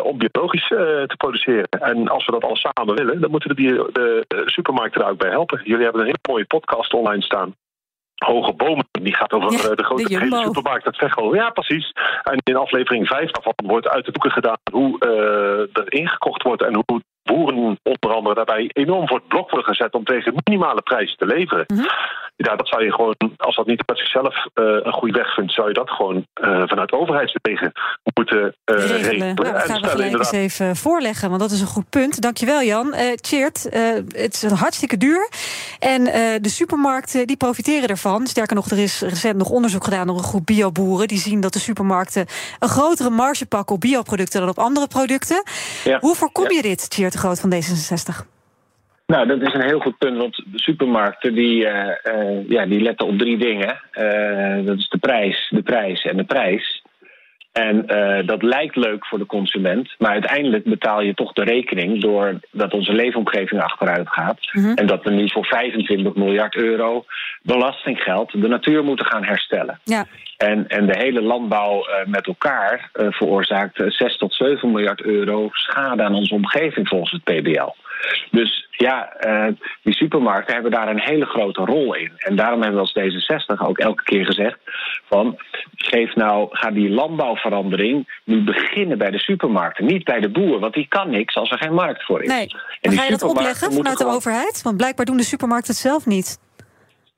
[0.02, 1.68] om biologisch te produceren.
[1.68, 5.30] En als we dat al samen willen, dan moeten de, de supermarkten daar ook bij
[5.30, 5.60] helpen.
[5.64, 7.54] Jullie hebben een hele mooie podcast online staan
[8.22, 8.86] Hoge Bomen.
[8.90, 11.34] Die gaat over ja, de grote de supermarkt uit Veghel.
[11.34, 11.92] Ja, precies.
[12.22, 16.62] En in aflevering 5 daarvan wordt uit de boeken gedaan hoe uh, er ingekocht wordt
[16.62, 20.82] en hoe boeren onder andere daarbij enorm voor het blok worden gezet om tegen minimale
[20.82, 21.64] prijzen te leveren.
[21.66, 21.80] Mhm.
[21.80, 22.20] Mm -hmm.
[22.42, 25.52] Ja, dat zou je gewoon, als dat niet uit zichzelf uh, een goede weg vindt,
[25.52, 27.72] zou je dat gewoon uh, vanuit overheidswegen
[28.14, 29.02] moeten regelen.
[29.02, 29.34] regelen.
[29.34, 32.20] Nou, dat gaan we gelijk eens even voorleggen, want dat is een goed punt.
[32.20, 32.94] Dankjewel Jan.
[33.20, 33.62] Cheert,
[34.08, 35.28] het is hartstikke duur.
[35.78, 36.04] En
[36.42, 38.26] de supermarkten die profiteren ervan.
[38.26, 41.08] Sterker nog, er is recent nog onderzoek gedaan door een groep bioboeren.
[41.08, 42.26] Die zien dat de supermarkten
[42.58, 45.42] een grotere marge pakken op bioproducten dan op andere producten.
[45.84, 45.98] Ja.
[46.00, 46.56] Hoe voorkom ja.
[46.56, 48.26] je dit, Cheert de Groot van D66?
[49.12, 52.80] Nou, dat is een heel goed punt, want de supermarkten die, uh, uh, ja, die
[52.80, 53.80] letten op drie dingen.
[53.92, 56.82] Uh, dat is de prijs, de prijs en de prijs.
[57.52, 57.86] En
[58.26, 62.92] dat lijkt leuk voor de consument, maar uiteindelijk betaal je toch de rekening doordat onze
[62.92, 64.38] leefomgeving achteruit gaat.
[64.40, 64.58] Mhm.
[64.58, 64.76] Mm -hmm.
[64.76, 67.04] En dat we nu voor 25 miljard euro
[67.42, 69.80] belastinggeld de natuur moeten gaan herstellen.
[69.84, 70.06] Ja.
[70.42, 76.14] En, en de hele landbouw met elkaar veroorzaakt 6 tot 7 miljard euro schade aan
[76.14, 77.74] onze omgeving volgens het PBL.
[78.30, 79.12] Dus ja,
[79.82, 82.12] die supermarkten hebben daar een hele grote rol in.
[82.16, 84.58] En daarom hebben we als D66 ook elke keer gezegd:
[85.08, 85.38] van
[85.74, 90.74] geef nou, ga die landbouwverandering nu beginnen bij de supermarkten, niet bij de boer, want
[90.74, 92.28] die kan niks als er geen markt voor is.
[92.28, 92.46] Nee,
[92.82, 94.62] maar ga je dat opleggen vanuit de overheid?
[94.62, 96.38] Want blijkbaar doen de supermarkten het zelf niet.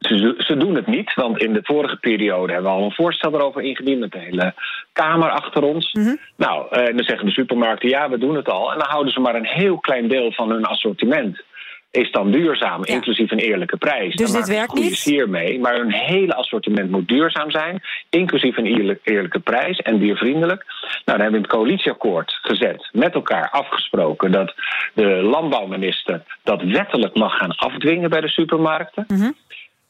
[0.07, 3.35] Ze, ze, doen het niet, want in de vorige periode hebben we al een voorstel
[3.35, 4.55] erover ingediend met de hele
[4.93, 5.93] Kamer achter ons.
[5.93, 6.19] Mm -hmm.
[6.37, 8.73] Nou, en dan zeggen de supermarkten ja, we doen het al.
[8.73, 11.43] En dan houden ze maar een heel klein deel van hun assortiment.
[11.90, 12.95] Is dan duurzaam, ja.
[12.95, 14.14] inclusief een eerlijke prijs.
[14.14, 15.27] Dus dan dit werkt niet?
[15.29, 20.64] mee, maar hun hele assortiment moet duurzaam zijn, inclusief een eerlijk, eerlijke prijs en diervriendelijk.
[20.64, 24.55] Nou, dan hebben we in het coalitieakkoord gezet, met elkaar afgesproken dat
[24.95, 29.05] de landbouwminister dat wettelijk mag gaan afdwingen bij de supermarkten.
[29.09, 29.35] Mm -hmm.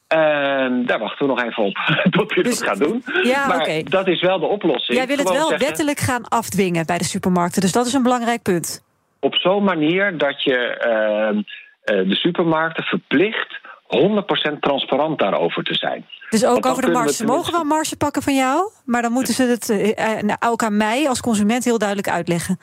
[0.07, 1.75] En daar wachten we nog even op
[2.17, 3.05] tot hij dat gaat doen.
[3.23, 4.99] Ja, maar dat is wel de oplossing.
[4.99, 7.61] Jij wil het Gewoon wel zeggen, wettelijk gaan afdwingen bij de supermarkten.
[7.61, 8.83] Dus dat is een belangrijk punt.
[9.21, 11.43] Op zo'n manier dat je ehm,
[11.85, 16.07] eh, de supermarkten verplicht 100% transparant daarover te zijn.
[16.31, 17.13] Dus ook over de marge.
[17.13, 20.39] Ze mogen wel marge pakken van jou, maar dan moeten ze het eh, eh, nou,
[20.41, 22.59] ook aan mij als consument heel duidelijk uitleggen.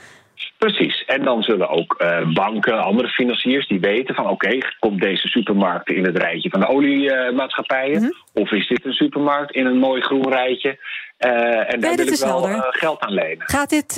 [0.58, 1.06] Precies.
[1.06, 5.90] En dan zullen ook eh, banken, andere financiers die weten van oké, komt deze supermarkt
[5.90, 8.02] in het rijtje van de oliemaatschappijen?
[8.02, 8.12] Mhm.
[8.34, 10.80] Of is dit een supermarkt in een mooi groen rijtje?
[11.18, 13.50] Eh, en daar dit wil ik wel eh, geld aan lenen.
[13.50, 13.94] Gaat dit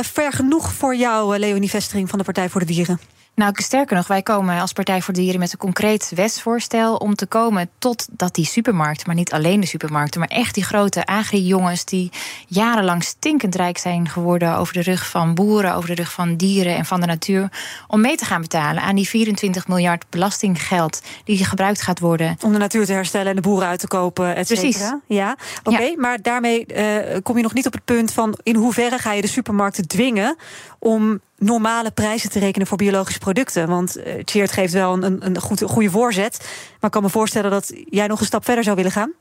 [0.00, 2.98] ver genoeg voor jou, Leonie Vestering van de Partij voor de Dieren?
[3.40, 7.14] Nou, sterker nog, wij komen als Partij voor de Dieren met een concreet wetsvoorstel om
[7.14, 11.06] te komen tot dat die supermarkten, maar niet alleen de supermarkten, maar echt die grote
[11.06, 12.10] agri-jongens die
[12.46, 16.76] jarenlang stinkend rijk zijn geworden over de rug van boeren, over de rug van dieren
[16.76, 17.48] en van de natuur,
[17.86, 22.36] om mee te gaan betalen aan die 24 miljard belastinggeld die gebruikt gaat worden.
[22.44, 24.76] Om de natuur te herstellen en de boeren uit te kopen, et Precies.
[24.76, 25.00] cetera.
[25.06, 25.92] Ja, oké.
[25.96, 29.22] Maar daarmee eh, kom je nog niet op het punt van in hoeverre ga je
[29.22, 30.36] de supermarkten dwingen
[30.78, 33.68] om normale prijzen te rekenen voor biologische producten.
[33.68, 36.38] Want Tjeerd geeft wel een, een, een goed- een goede voorzet.
[36.40, 39.12] Maar ik kan me voorstellen dat jij nog een stap verder zou willen gaan.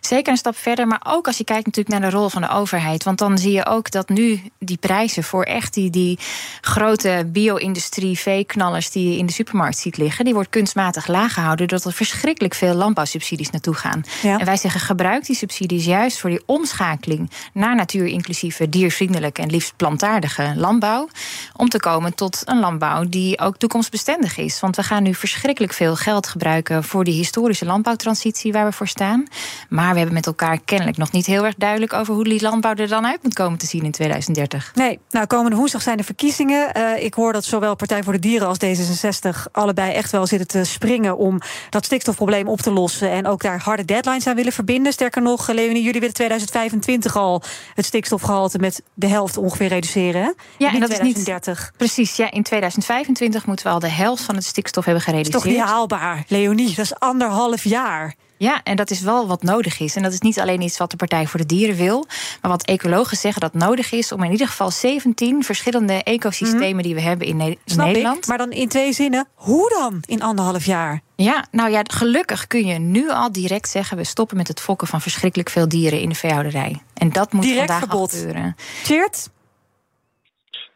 [0.00, 2.48] Zeker een stap verder, maar ook als je kijkt natuurlijk naar de rol van de
[2.48, 3.04] overheid.
[3.04, 6.18] Want dan zie je ook dat nu die prijzen voor echt die, die
[6.60, 11.68] grote bio-industrie, veeknallers die je in de supermarkt ziet liggen, die wordt kunstmatig laag gehouden
[11.68, 14.04] doordat er verschrikkelijk veel landbouwsubsidies naartoe gaan.
[14.22, 14.38] Ja.
[14.38, 19.76] En wij zeggen gebruik die subsidies juist voor die omschakeling naar natuurinclusieve, diervriendelijke en liefst
[19.76, 21.08] plantaardige landbouw.
[21.56, 24.60] Om te komen tot een landbouw die ook toekomstbestendig is.
[24.60, 28.88] Want we gaan nu verschrikkelijk veel geld gebruiken voor die historische landbouwtransitie waar we voor
[28.88, 29.26] staan.
[29.68, 32.74] Maar we hebben met elkaar kennelijk nog niet heel erg duidelijk over hoe die landbouw
[32.74, 34.72] er dan uit moet komen te zien in 2030.
[34.74, 36.74] Nee, nou komende woensdag zijn de verkiezingen.
[36.74, 40.46] Eh, ik hoor dat zowel Partij voor de Dieren als D66 allebei echt wel zitten
[40.48, 43.10] te springen om dat stikstofprobleem op te lossen.
[43.10, 44.92] En ook daar harde deadlines aan willen verbinden.
[44.92, 47.42] Sterker nog, eh, Leonie, jullie willen 2025 al
[47.74, 50.22] het stikstofgehalte met de helft ongeveer reduceren.
[50.22, 50.30] Hè?
[50.58, 51.24] Ja, en dat is niet
[51.58, 51.76] 2030.
[51.76, 55.20] Precies, ja, in 2025 moeten we al de helft van het stikstof hebben Dat is
[55.22, 55.54] gereduceerd.
[55.56, 56.68] toch niet haalbaar, Leonie?
[56.74, 58.14] Dat is anderhalf jaar.
[58.40, 59.96] Ja, en dat is wel wat nodig is.
[59.96, 62.06] En dat is niet alleen iets wat de Partij voor de Dieren wil,
[62.42, 66.94] maar wat ecologen zeggen dat nodig is om in ieder geval 17 verschillende ecosystemen die
[66.94, 67.54] we hebben in, Ne- Mhm.
[67.64, 68.16] Snap Nederland.
[68.18, 69.28] ik, maar dan in twee zinnen.
[69.34, 71.00] Hoe dan in anderhalf jaar?
[71.16, 74.86] Ja, nou ja, gelukkig kun je nu al direct zeggen: we stoppen met het fokken
[74.88, 76.82] van verschrikkelijk veel dieren in de veehouderij.
[76.94, 78.56] En dat moet Direct vandaag gebeuren.
[78.82, 79.28] Cheert?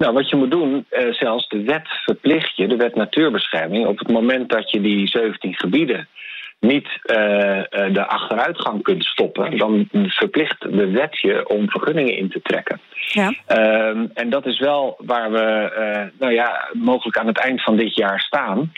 [0.03, 3.99] Nou, wat je moet doen, eh, zelfs de wet verplicht je, de wet natuurbescherming, op
[3.99, 6.09] het moment dat je die 17 gebieden
[6.61, 7.17] niet eh,
[7.93, 12.81] de achteruitgang kunt stoppen, dan verplicht de wet je om vergunningen in te trekken.
[12.95, 13.35] Ja.
[13.47, 17.95] Ehm, en dat is wel waar we, nou ja, mogelijk aan het eind van dit
[17.95, 18.73] jaar staan,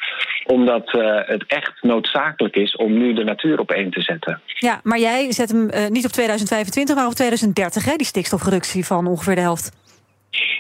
[0.44, 0.90] omdat
[1.26, 4.40] het echt noodzakelijk is om nu de natuur op één te zetten.
[4.46, 7.96] Ja, maar jij zet hem niet op 2025, maar op 2030, hè?
[7.96, 9.83] Die stikstofreductie van ongeveer de helft.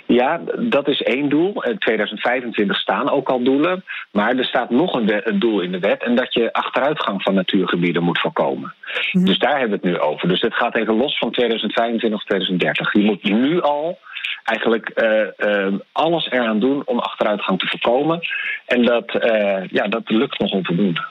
[0.06, 1.62] Ja, dat is één doel.
[1.62, 3.84] In 2025 staan ook al doelen.
[4.10, 6.02] Maar er staat nog een, doel in de wet.
[6.02, 8.74] En dat je achteruitgang van natuurgebieden moet voorkomen.
[9.12, 10.28] Dus daar hebben we het nu over.
[10.28, 12.92] Dus het gaat even los van 2025 of 2030.
[12.92, 13.98] Je moet nu al
[14.44, 18.20] eigenlijk eh, eh, alles eraan doen om achteruitgang te voorkomen.
[18.66, 21.04] En dat, eh, ja, dat lukt nog onvoldoende.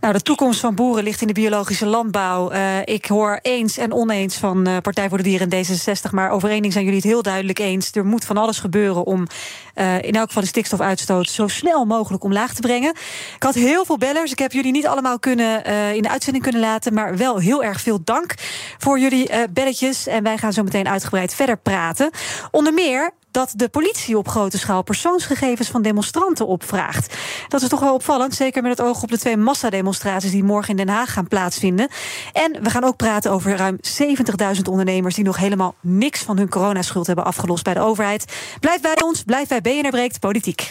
[0.00, 2.50] Nou, de toekomst van boeren ligt in de biologische landbouw.
[2.84, 6.10] Ik hoor eens en oneens van Partij voor de Dieren en D66.
[6.10, 7.92] Maar over één ding zijn jullie het heel duidelijk eens.
[7.92, 9.26] Er moet van alles gebeuren om
[10.00, 12.90] in elk geval de stikstofuitstoot zo snel mogelijk omlaag te brengen.
[13.36, 14.32] Ik had heel veel bellers.
[14.32, 15.64] Ik heb jullie niet allemaal kunnen,
[15.94, 16.94] in de uitzending kunnen laten.
[16.94, 18.34] Maar wel heel erg veel dank
[18.78, 20.06] voor jullie belletjes.
[20.06, 22.10] En wij gaan zo meteen uitgebreid verder praten.
[22.74, 27.16] Meer dat de politie op grote schaal persoonsgegevens van demonstranten opvraagt.
[27.48, 30.70] Dat is toch wel opvallend, zeker met het oog op de twee massademonstraties die morgen
[30.70, 31.88] in Den Haag gaan plaatsvinden.
[32.32, 33.78] En we gaan ook praten over ruim
[34.56, 38.24] 70.000 ondernemers die nog helemaal niks van hun coronaschuld hebben afgelost bij de overheid.
[38.60, 40.70] Blijf bij ons, blijf bij BNR Breekt Politiek.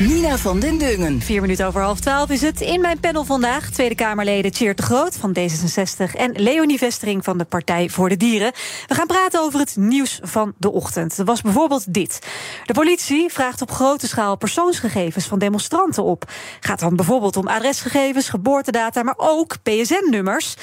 [0.00, 1.20] Nina van den Dungen.
[1.20, 2.60] Vier minuten over half twaalf is het.
[2.60, 6.14] In mijn panel vandaag Tweede Kamerleden Tjeerd de Groot van D66...
[6.14, 8.52] en Leonie Vestering van de Partij voor de Dieren.
[8.86, 11.18] We gaan praten over het nieuws van de ochtend.
[11.18, 12.18] Er was bijvoorbeeld dit.
[12.64, 16.30] De politie vraagt op grote schaal persoonsgegevens van demonstranten op.
[16.60, 19.02] Gaat dan bijvoorbeeld om adresgegevens, geboortedata...
[19.02, 20.56] maar ook PSN-nummers.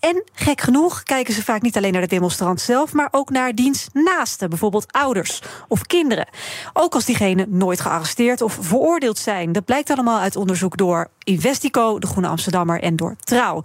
[0.00, 3.54] En gek genoeg kijken ze vaak niet alleen naar de demonstrant zelf, maar ook naar
[3.54, 6.28] diens naasten, bijvoorbeeld ouders of kinderen.
[6.72, 9.52] Ook als diegenen nooit gearresteerd of veroordeeld zijn.
[9.52, 13.62] Dat blijkt allemaal uit onderzoek door Investico, de Groene Amsterdammer en door Trouw.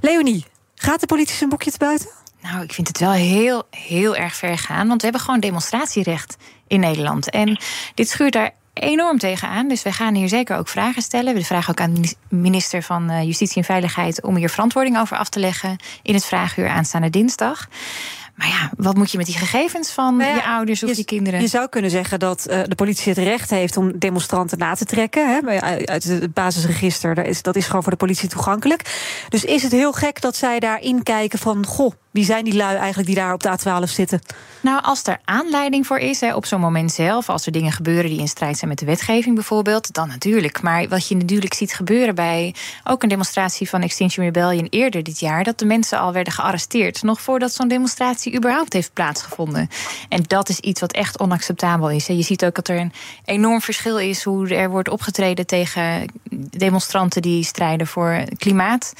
[0.00, 2.08] Leonie, gaat de politie zijn boekje te buiten?
[2.42, 4.88] Nou, ik vind het wel heel, heel erg ver gaan.
[4.88, 7.30] Want we hebben gewoon demonstratierecht in Nederland.
[7.30, 7.58] En
[7.94, 9.68] dit schuurt daar enorm tegenaan.
[9.68, 11.34] Dus wij gaan hier zeker ook vragen stellen.
[11.34, 15.16] We vragen ook aan de minister van eh, Justitie en Veiligheid om hier verantwoording over
[15.16, 17.68] af te leggen in het vraaguur aanstaande dinsdag.
[18.34, 21.04] Maar ja, wat moet je met die gegevens van Nou ja, je ouders of je,
[21.04, 21.40] kinderen?
[21.40, 24.84] Je zou kunnen zeggen dat eh, de politie het recht heeft om demonstranten na te
[24.84, 25.28] trekken.
[25.28, 27.14] Hè, uit het basisregister.
[27.14, 28.82] Dat is, dat is gewoon voor de politie toegankelijk.
[29.28, 31.66] Dus is het heel gek dat zij daarin kijken van.
[31.66, 34.20] Goh, wie zijn die lui eigenlijk die daar op de A12 zitten?
[34.60, 38.10] Nou, als er aanleiding voor is, hè, op zo'n moment zelf, als er dingen gebeuren
[38.10, 40.62] die in strijd zijn met de wetgeving bijvoorbeeld, dan natuurlijk.
[40.62, 45.20] Maar wat je natuurlijk ziet gebeuren bij ook een demonstratie van Extinction Rebellion eerder dit
[45.20, 49.68] jaar, dat de mensen al werden gearresteerd, nog voordat zo'n demonstratie überhaupt heeft plaatsgevonden.
[50.08, 52.06] En dat is iets wat echt onacceptabel is.
[52.06, 52.14] hè.
[52.14, 52.92] Je ziet ook dat er een
[53.24, 56.06] enorm verschil is hoe er wordt opgetreden tegen
[56.50, 58.92] demonstranten die strijden voor klimaat.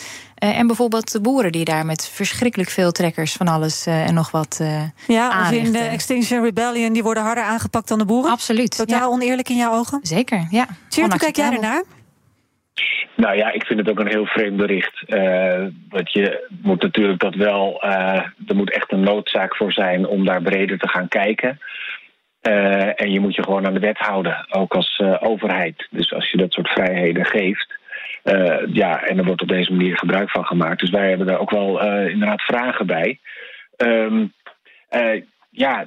[0.42, 4.14] Eh, en bijvoorbeeld de boeren die daar met verschrikkelijk veel trekkers van alles eh, en
[4.14, 5.78] nog wat eh Ja, als in de.
[5.78, 8.30] Extinction Rebellion, die worden harder aangepakt dan de boeren?
[8.30, 8.76] Absoluut.
[8.76, 9.98] Totaal oneerlijk in jouw ogen?
[10.02, 10.66] Zeker, ja.
[10.88, 11.82] Tjeerd, hoe kijk jij ernaar?
[13.16, 15.02] Nou ja, ik vind het ook een heel vreemd bericht.
[15.06, 17.82] Eh, want je moet natuurlijk dat wel.
[17.82, 21.60] eh, er moet echt een noodzaak voor zijn om daar breder te gaan kijken.
[22.40, 25.86] Eh, en je moet je gewoon aan de wet houden, ook als eh, overheid.
[25.90, 27.80] Dus als je dat soort vrijheden geeft.
[28.22, 30.80] Eh, ja, en er wordt op deze manier gebruik van gemaakt.
[30.80, 33.18] Dus wij hebben daar ook wel eh, inderdaad vragen bij.
[34.88, 35.84] Eh, ja,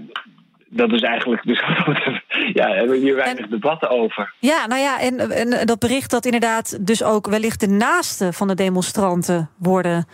[0.68, 1.44] dat is eigenlijk.
[1.44, 1.60] Dus
[2.60, 4.34] ja, hebben we hier weinig debatten over.
[4.40, 8.48] Ja, nou ja, en, en dat bericht dat inderdaad dus ook wellicht de naasten van
[8.48, 10.08] de demonstranten worden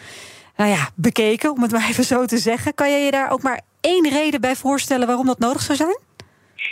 [0.56, 2.74] nou ja, bekeken, om het maar even zo te zeggen.
[2.74, 6.00] Kan jij je daar ook maar één reden bij voorstellen waarom dat nodig zou zijn?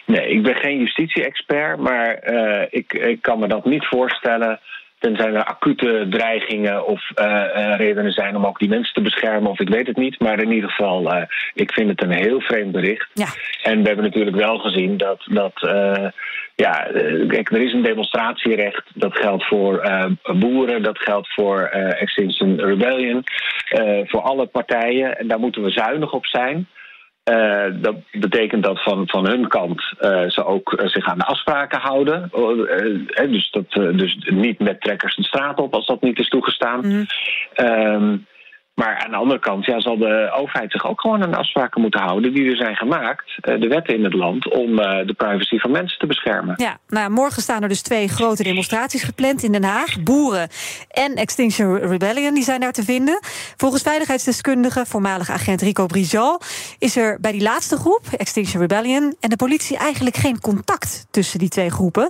[0.05, 2.23] Nee, ik ben geen justitie-expert, maar
[2.69, 4.59] ik, ik kan me dat niet voorstellen.
[4.99, 9.51] Tenzij er acute dreigingen of eh, eh, redenen zijn om ook die mensen te beschermen,
[9.51, 10.19] of ik weet het niet.
[10.19, 13.09] Maar in ieder geval, eh, ik vind het een heel vreemd bericht.
[13.13, 13.27] Ja.
[13.63, 15.21] En we hebben natuurlijk wel gezien dat.
[15.25, 15.53] dat
[16.55, 16.87] ja,
[17.27, 18.83] kijk, er is een demonstratierecht.
[18.93, 19.81] Dat geldt voor
[20.33, 23.23] boeren, dat geldt voor eh, Extinction Rebellion,
[24.05, 25.17] voor alle partijen.
[25.17, 26.67] En daar moeten we zuinig op zijn.
[27.29, 31.25] Eh, dat betekent dat van, van hun kant eh, ze ook eh, zich aan de
[31.25, 32.29] afspraken houden.
[32.31, 37.07] Eh, dus, dat, dus niet met trekkers de straat op als dat niet is toegestaan.
[37.53, 38.17] Ehm,
[38.79, 42.01] maar aan de andere kant ja, zal de overheid zich ook gewoon aan afspraken moeten
[42.01, 45.57] houden die er zijn gemaakt, eh, de wetten in het land, om eh, de privacy
[45.57, 46.53] van mensen te beschermen.
[46.57, 50.03] Ja, nou, morgen staan er dus twee grote demonstraties gepland in Den Haag.
[50.03, 50.49] Boeren
[50.91, 53.19] en Extinction Rebellion die zijn daar te vinden.
[53.57, 56.41] Volgens veiligheidsdeskundige, voormalig agent Rico Brizal...
[56.77, 59.15] is er bij die laatste groep, Extinction Rebellion...
[59.19, 62.09] en de politie eigenlijk geen contact tussen die twee groepen.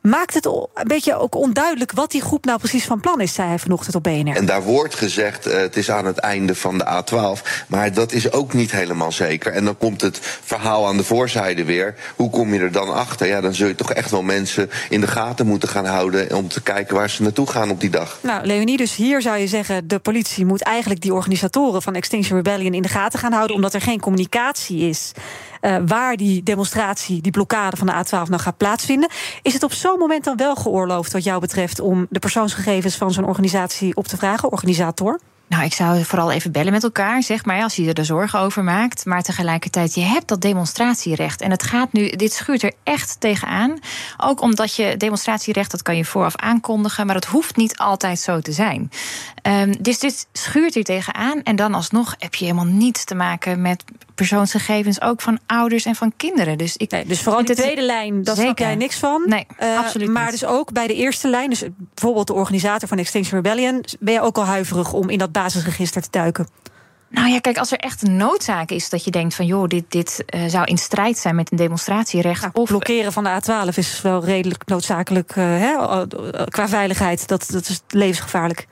[0.00, 3.34] Maakt het een beetje ook onduidelijk wat die groep nou precies van plan is...
[3.34, 4.36] zei hij vanochtend op BNR.
[4.36, 7.66] En daar wordt gezegd, eh, het is aan het einde van de A12.
[7.66, 9.52] Maar dat is ook niet helemaal zeker.
[9.52, 11.94] En dan komt het verhaal aan de voorzijde weer.
[12.16, 13.26] Hoe kom je er dan achter?
[13.26, 16.36] Ja, dan zul je toch echt wel mensen in de gaten moeten gaan houden...
[16.36, 18.18] om te kijken waar ze naartoe gaan op die dag.
[18.22, 19.88] Nou, Leonie, dus hier zou je zeggen...
[19.88, 23.56] de politie moet eigenlijk die organisatoren van Extinction Rebellion in de gaten gaan houden...
[23.56, 25.12] omdat er geen communicatie is
[25.60, 29.08] eh, waar die demonstratie, die blokkade van de A12 nou gaat plaatsvinden.
[29.42, 31.80] Is het op zo'n moment dan wel geoorloofd wat jou betreft...
[31.80, 35.20] om de persoonsgegevens van zo'n organisatie op te vragen, organisator?
[35.50, 38.38] Nou, ik zou vooral even bellen met elkaar, zeg maar, als je er de zorgen
[38.38, 39.04] over maakt.
[39.04, 41.40] Maar tegelijkertijd, je hebt dat demonstratierecht.
[41.40, 43.78] En het gaat nu, dit schuurt er echt tegenaan.
[44.16, 47.06] Ook omdat je demonstratierecht, dat kan je vooraf aankondigen.
[47.06, 48.90] Maar het hoeft niet altijd zo te zijn.
[49.42, 51.42] Ehm, dus dit schuurt hier tegenaan.
[51.42, 53.84] En dan alsnog heb je helemaal niets te maken met
[54.14, 56.58] persoonsgegevens, ook van ouders en van kinderen.
[56.58, 59.22] Dus, ik, dus vooral het- tweede lijn, daar snap jij niks van.
[59.26, 60.40] Nee, Eh, absoluut Maar niet.
[60.40, 61.62] dus ook bij de eerste lijn, dus
[61.94, 63.84] bijvoorbeeld de organisator van Extinction Rebellion...
[64.00, 66.48] ben je ook al huiverig om in dat basisregister te duiken.
[67.08, 69.84] Nou ja, kijk, als er echt een noodzaak is dat je denkt van joh, dit,
[69.88, 72.48] dit eh, zou in strijd zijn met een demonstratierecht.
[72.52, 76.06] of blokkeren van de A12 is wel redelijk noodzakelijk eh, hè,
[76.48, 77.28] qua veiligheid.
[77.28, 78.66] Dat, dat is levensgevaarlijk.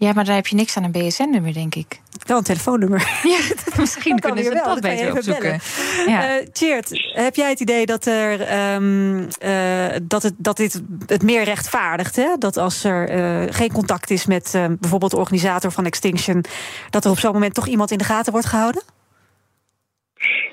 [0.00, 2.00] Ja, maar daar heb je niks aan een BSN-nummer, denk ik.
[2.26, 3.00] Wel een telefoonnummer.
[3.22, 3.38] Ja,
[3.78, 5.60] misschien Dat kunnen ze wel, dat dan kan je beter opzoeken.
[5.96, 6.10] bellen.
[6.10, 6.38] Ja.
[6.38, 11.22] Eh, Tjeerd, heb jij het idee dat, er, ehm, eh, dat, het, dat dit het
[11.22, 12.16] meer rechtvaardigt?
[12.16, 12.36] Hè?
[12.38, 16.44] Dat als er eh, geen contact is met eh, bijvoorbeeld de organisator van Extinction...
[16.90, 18.82] dat er op zo'n moment toch iemand in de gaten wordt gehouden?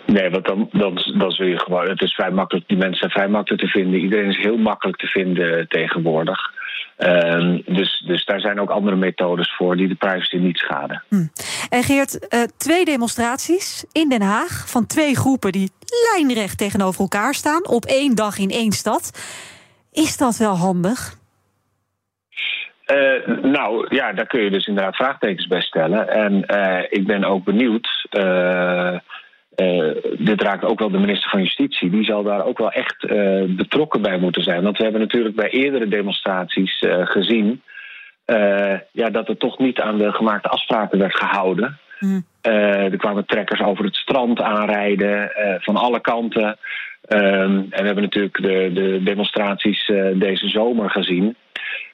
[0.05, 1.89] Nee, want dan, dan, dan zul je gewoon.
[1.89, 2.67] Het is vrij makkelijk.
[2.67, 3.99] Die mensen zijn vrij makkelijk te vinden.
[3.99, 6.55] Iedereen is heel makkelijk te vinden tegenwoordig.
[6.97, 11.03] Ehm, dus, dus daar zijn ook andere methodes voor die de privacy niet schaden.
[11.69, 15.71] En Geert, eh, twee demonstraties in Den Haag van twee groepen die
[16.12, 19.12] lijnrecht tegenover elkaar staan op één dag in één stad.
[19.91, 21.15] Is dat wel handig?
[22.86, 26.10] Eh, nou ja, daar kun je dus inderdaad vraagtekens bij stellen.
[26.10, 28.07] En eh, ik ben ook benieuwd.
[29.58, 31.89] Eh, dit raakt ook wel de minister van Justitie.
[31.89, 34.63] Die zal daar ook wel echt eh, betrokken bij moeten zijn.
[34.63, 37.62] Want we hebben natuurlijk bij eerdere demonstraties eh, gezien.
[38.91, 41.80] ja, dat er toch niet aan de gemaakte afspraken werd gehouden.
[42.41, 46.58] Eh, er kwamen trekkers over het strand aanrijden, van alle kanten.
[47.02, 51.36] Ehm, en we hebben natuurlijk de, de demonstraties deze zomer gezien.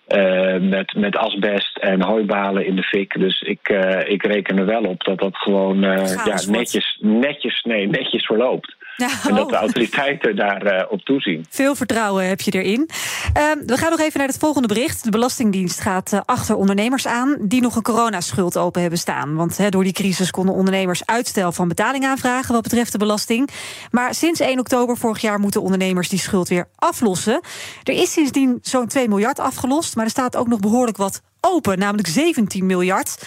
[0.07, 3.19] Eh, met, met asbest en hooibalen in de fik.
[3.19, 7.61] Dus ik, eh, ik reken er wel op dat dat gewoon eh, ja, netjes, netjes,
[7.63, 8.75] nee, netjes verloopt.
[8.97, 9.49] Ja, En dat oh.
[9.51, 11.45] de autoriteiten daarop op toezien.
[11.49, 12.89] Veel vertrouwen heb je erin.
[13.33, 15.03] Ehm, we gaan nog even naar het volgende bericht.
[15.03, 19.35] De Belastingdienst gaat eh, achter ondernemers aan die nog een coronaschuld open hebben staan.
[19.35, 23.49] Want door die crisis konden ondernemers uitstel van betaling aanvragen wat betreft de belasting.
[23.91, 27.41] Maar sinds 1 oktober vorig jaar moeten ondernemers die schuld weer aflossen.
[27.83, 31.79] Er is sindsdien zo'n 2 miljard afgelost, maar er staat ook nog behoorlijk wat open,
[31.79, 33.17] namelijk 17 miljard.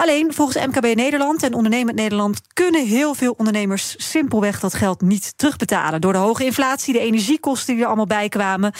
[0.00, 5.38] Alleen volgens MKB Nederland en Ondernemend Nederland kunnen heel veel ondernemers simpelweg dat geld niet
[5.38, 6.00] terugbetalen.
[6.00, 8.72] Door de hoge inflatie, de energiekosten die er allemaal bij kwamen.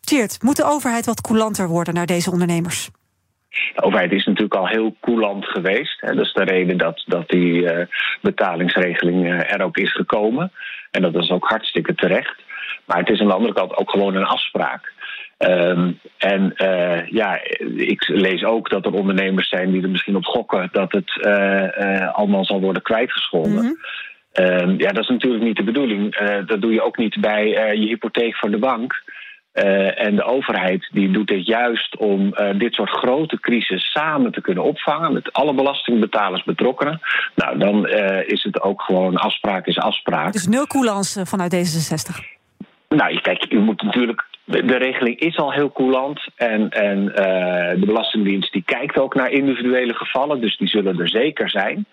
[0.00, 2.90] Tjeerd, moet de overheid wat coulanter worden naar deze ondernemers?
[3.74, 6.00] De overheid is natuurlijk al heel coulant geweest.
[6.00, 6.14] Hè.
[6.14, 7.86] Dat is de reden dat, dat die eh,
[8.22, 10.52] betalingsregeling eh, er ook is gekomen.
[10.90, 12.42] En dat is ook hartstikke terecht.
[12.84, 14.92] Maar het is aan de andere kant ook gewoon een afspraak.
[15.40, 17.40] Ehm, en eh, ja,
[17.76, 22.02] ik lees ook dat er ondernemers zijn die er misschien op gokken dat het eh,
[22.02, 23.78] eh, allemaal zal worden kwijtgescholden.
[24.32, 26.16] Ehm, ja, dat is natuurlijk niet de bedoeling.
[26.46, 29.02] Dat doe je ook niet bij je hypotheek van de bank.
[29.94, 34.64] En de overheid die doet dit juist om dit soort grote crisis samen te kunnen
[34.64, 35.12] opvangen.
[35.12, 37.00] Met alle belastingbetalers betrokkenen.
[37.34, 37.88] Nou, dan
[38.26, 40.32] is het ook gewoon afspraak is afspraak.
[40.32, 42.38] Dus nul coulance vanuit D66.
[42.88, 44.24] Nou, kijk, u moet natuurlijk.
[44.44, 46.26] De, regeling is al heel coulant.
[46.36, 50.40] En, en eh, de Belastingdienst die kijkt ook naar individuele gevallen.
[50.40, 51.86] Dus die zullen er zeker zijn.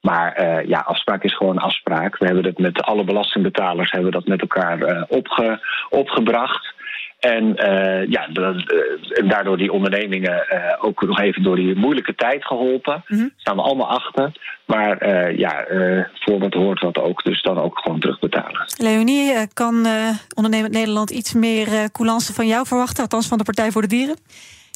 [0.00, 2.18] Maar eh, ja, afspraak is gewoon afspraak.
[2.18, 6.74] We hebben dat met alle belastingbetalers hebben dat met elkaar eh, opge, opgebracht.
[7.22, 12.44] En eh, ja, eh, daardoor die ondernemingen eh, ook nog even door die moeilijke tijd
[12.44, 13.04] geholpen.
[13.36, 14.32] Staan we allemaal achter.
[14.66, 15.66] Maar ja,
[16.14, 17.24] voor wat hoort wat ook.
[17.24, 18.64] Dus dan ook gewoon terugbetalen.
[18.76, 19.86] Leonie, kan
[20.34, 23.02] Ondernemend Nederland iets meer coulance van jou verwachten?
[23.02, 24.16] Althans van de Partij voor de Dieren?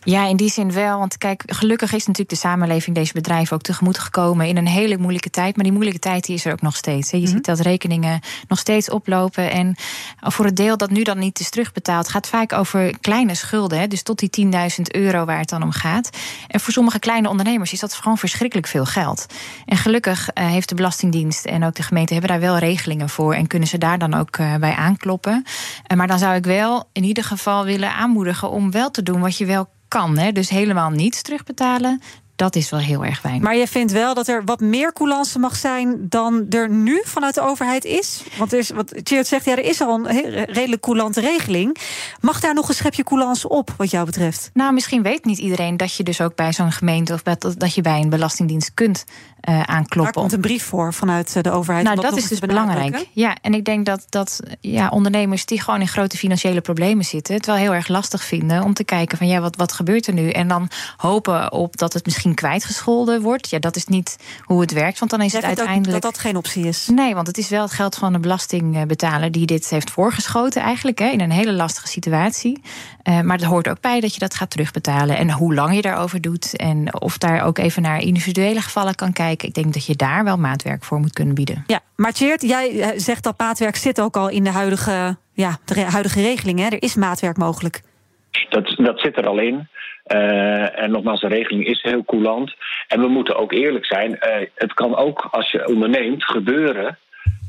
[0.06, 0.98] Ja, in die zin wel.
[0.98, 4.98] Want kijk, gelukkig is natuurlijk de samenleving deze bedrijven ook tegemoet gekomen in een hele
[4.98, 5.54] moeilijke tijd.
[5.54, 7.10] Maar die moeilijke tijd die is er ook nog steeds.
[7.10, 7.18] hè.
[7.18, 9.50] Je ziet dat rekeningen nog steeds oplopen.
[9.50, 9.76] En
[10.20, 13.78] voor het deel dat nu dan niet is terugbetaald, gaat vaak over kleine schulden.
[13.78, 13.86] Hè.
[13.86, 16.10] Dus tot die 10.000 euro waar het dan om gaat.
[16.48, 19.26] En voor sommige kleine ondernemers is dat gewoon verschrikkelijk veel geld.
[19.64, 23.34] En gelukkig eh, heeft de Belastingdienst en ook de gemeente hebben daar wel regelingen voor.
[23.34, 25.44] En kunnen ze daar dan ook eh, bij aankloppen.
[25.82, 29.20] Eh, maar dan zou ik wel in ieder geval willen aanmoedigen om wel te doen
[29.20, 30.18] wat je wel kan.
[30.18, 30.32] Hè?
[30.32, 32.00] Dus helemaal niets terugbetalen.
[32.36, 33.44] Dat is wel heel erg weinig.
[33.44, 37.34] Maar je vindt wel dat er wat meer coulance mag zijn dan er nu vanuit
[37.34, 38.22] de overheid is?
[38.38, 41.76] Want er is, wat Tjeerd zegt, ja, er is al een redelijk coulante regeling.
[42.20, 44.50] Mag daar nog een schepje coulance op, wat jou betreft?
[44.52, 47.22] Nou, misschien weet niet iedereen dat je dus ook bij zo'n gemeente of
[47.56, 49.04] dat je bij een belastingdienst kunt
[49.46, 50.14] Daar aankloppen.
[50.14, 51.84] komt een brief voor vanuit eh, de overheid.
[51.84, 53.06] Nou, dat is dus belangrijk.
[53.12, 57.34] Ja, en ik denk dat, dat ja, ondernemers die gewoon in grote financiële problemen zitten,
[57.34, 60.12] het wel heel erg lastig vinden om te kijken van ja, wat, wat gebeurt er
[60.12, 60.30] nu?
[60.30, 63.50] En dan hopen op dat het misschien kwijtgescholden wordt.
[63.50, 66.02] Ja, dat is niet hoe het werkt, want dan is Jij het uiteindelijk.
[66.02, 66.88] dat dat geen optie is?
[66.92, 70.98] Nee, want het is wel het geld van de belastingbetaler die dit heeft voorgeschoten, eigenlijk,
[70.98, 72.60] hè, in een hele lastige situatie.
[73.06, 75.16] Eh, maar het hoort ook bij dat je dat gaat terugbetalen.
[75.16, 79.12] En hoe lang je daarover doet en of daar ook even naar individuele gevallen kan
[79.12, 79.48] kijken.
[79.48, 81.64] Ik denk dat je daar wel maatwerk voor moet kunnen bieden.
[81.66, 85.58] Ja, maar Tjeerd, jij eh, zegt dat maatwerk zit ook al in de huidige, ja,
[85.64, 86.58] de huidige regeling.
[86.58, 86.66] Hè?
[86.66, 87.82] Er is maatwerk mogelijk.
[88.48, 89.68] Dat, dat zit er al in.
[90.04, 92.54] Eh, en nogmaals, de regeling is heel coulant.
[92.88, 94.18] En we moeten ook eerlijk zijn.
[94.18, 96.98] eh, het kan ook, als je onderneemt, gebeuren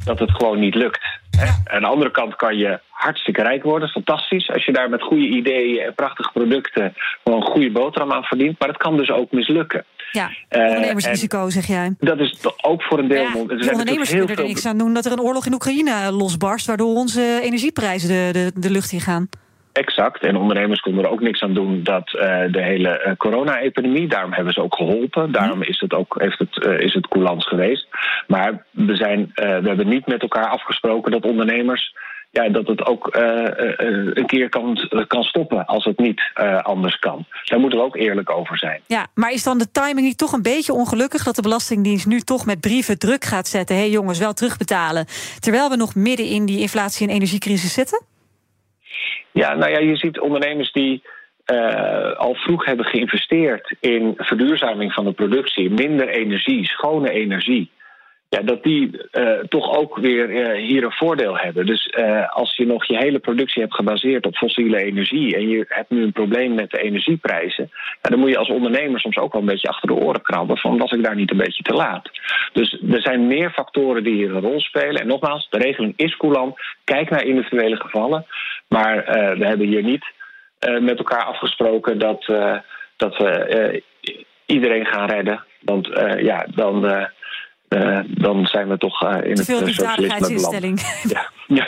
[0.08, 1.00] dat het gewoon niet lukt.
[1.38, 1.48] Hè?
[1.76, 4.50] Aan de andere kant kan je hartstikke rijk worden, fantastisch.
[4.52, 6.94] Als je daar met goede ideeën en prachtige producten
[7.24, 8.60] gewoon een goede boterham aan verdient.
[8.60, 9.86] Maar het kan dus ook mislukken.
[10.12, 11.96] Ja, Eh, ondernemersrisico, zeg jij.
[12.00, 13.26] Dat is ook voor een deel.
[13.26, 16.12] er De ondernemers kunnen heel er niks aan doen dat er een oorlog in Oekraïne
[16.12, 19.30] losbarst, waardoor onze energieprijzen de, de, de lucht in gaan.
[19.78, 20.24] Exact.
[20.24, 24.34] En ondernemers konden er ook niks aan doen dat eh, de hele eh, corona-epidemie, daarom
[24.34, 25.32] hebben ze ook geholpen.
[25.32, 27.88] Daarom is het ook heeft het, eh, is het coulants geweest.
[28.28, 31.96] Maar we, zijn, we hebben niet met elkaar afgesproken dat ondernemers.
[32.32, 33.10] Ja, dat het ook
[34.16, 36.22] een keer kan, kan stoppen als het niet
[36.62, 37.26] anders kan.
[37.44, 38.82] Daar moeten we ook eerlijk over zijn.
[38.88, 42.20] Ja, maar is dan de timing niet toch een beetje ongelukkig dat de Belastingdienst nu
[42.20, 43.76] toch met brieven druk gaat zetten?
[43.76, 45.06] Hé hey jongens, wel terugbetalen.
[45.40, 48.06] Terwijl we nog midden in die inflatie- en energiecrisis zitten?
[49.38, 51.04] Ja, nou ja, je ziet ondernemers die
[51.46, 57.70] eh, al vroeg hebben geïnvesteerd in verduurzaming van de productie, minder energie, schone energie.
[58.30, 61.66] Ja, dat die eh, toch ook weer eh, hier een voordeel hebben.
[61.66, 65.66] Dus eh, als je nog je hele productie hebt gebaseerd op fossiele energie en je
[65.68, 67.70] hebt nu een probleem met de energieprijzen,
[68.02, 70.58] ja, dan moet je als ondernemer soms ook wel een beetje achter de oren krabben
[70.58, 72.10] van was ik daar niet een beetje te laat.
[72.54, 75.02] Dus er zijn meer factoren die hier een rol spelen.
[75.02, 76.56] En nogmaals, de regeling is coulant.
[76.84, 78.26] Kijk naar individuele gevallen.
[78.68, 78.96] Maar
[79.38, 80.06] we hebben hier niet
[80.80, 82.26] met elkaar afgesproken dat,
[82.98, 83.84] dat we
[84.46, 85.44] iedereen gaan redden.
[85.62, 85.88] Want
[86.20, 87.08] ja, dan,
[87.68, 90.78] eh, dan zijn we toch eh, in Te het veel eh, socialisme.
[91.14, 91.32] Ja.
[91.48, 91.68] ja.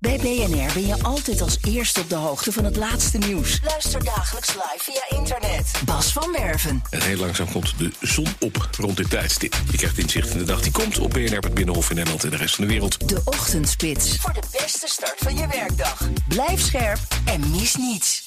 [0.00, 3.60] Bij BNR ben je altijd als eerste op de hoogte van het laatste nieuws.
[3.64, 5.82] Luister dagelijks live via internet.
[5.84, 6.82] Bas van Werven.
[6.90, 9.54] En heel langzaam komt de zon op rond dit tijdstip.
[9.70, 12.30] Je krijgt inzicht in de dag die komt op BNR, het Binnenhof in Nederland en
[12.30, 13.08] de rest van de wereld.
[13.08, 14.16] De Ochtendspits.
[14.16, 16.08] Voor de beste start van je werkdag.
[16.28, 18.26] Blijf scherp en mis niets.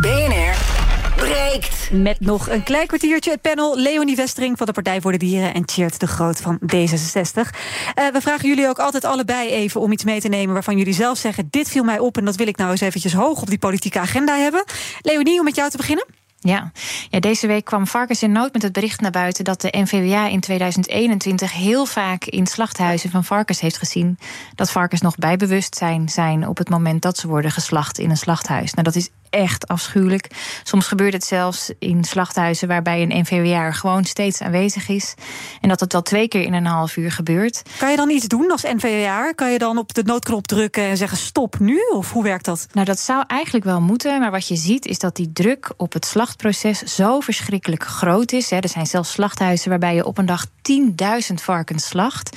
[0.00, 0.83] BNR
[1.16, 1.90] breekt.
[1.92, 5.54] Met nog een klein kwartiertje het panel Leonie Westering van de Partij voor de Dieren
[5.54, 7.50] en Tjeerd de Groot van D66.
[7.94, 10.94] Eh, we vragen jullie ook altijd allebei even om iets mee te nemen waarvan jullie
[10.94, 13.48] zelf zeggen: dit viel mij op en dat wil ik nou eens eventjes hoog op
[13.48, 14.64] die politieke agenda hebben.
[15.00, 16.06] Leonie, om met jou te beginnen.
[16.46, 16.72] Ja.
[17.10, 20.28] ja, deze week kwam Varkens in Nood met het bericht naar buiten dat de NVWA
[20.28, 24.18] in 2021 heel vaak in slachthuizen van varkens heeft gezien
[24.54, 28.16] dat varkens nog bij bewustzijn zijn op het moment dat ze worden geslacht in een
[28.16, 28.72] slachthuis.
[28.72, 30.30] Nou, dat is echt afschuwelijk.
[30.62, 35.14] Soms gebeurt het zelfs in slachthuizen waarbij een NVWA gewoon steeds aanwezig is.
[35.60, 37.62] En dat het wel twee keer in een half uur gebeurt.
[37.78, 39.32] Kan je dan iets doen als NVWA?
[39.32, 41.78] Kan je dan op de noodknop drukken en zeggen stop nu?
[41.94, 42.66] Of hoe werkt dat?
[42.72, 44.20] Nou, dat zou eigenlijk wel moeten.
[44.20, 48.50] Maar wat je ziet is dat die druk op het slachtproces zo verschrikkelijk groot is.
[48.50, 48.56] Hè.
[48.56, 52.36] Er zijn zelfs slachthuizen waarbij je op een dag 10.000 varkens slacht.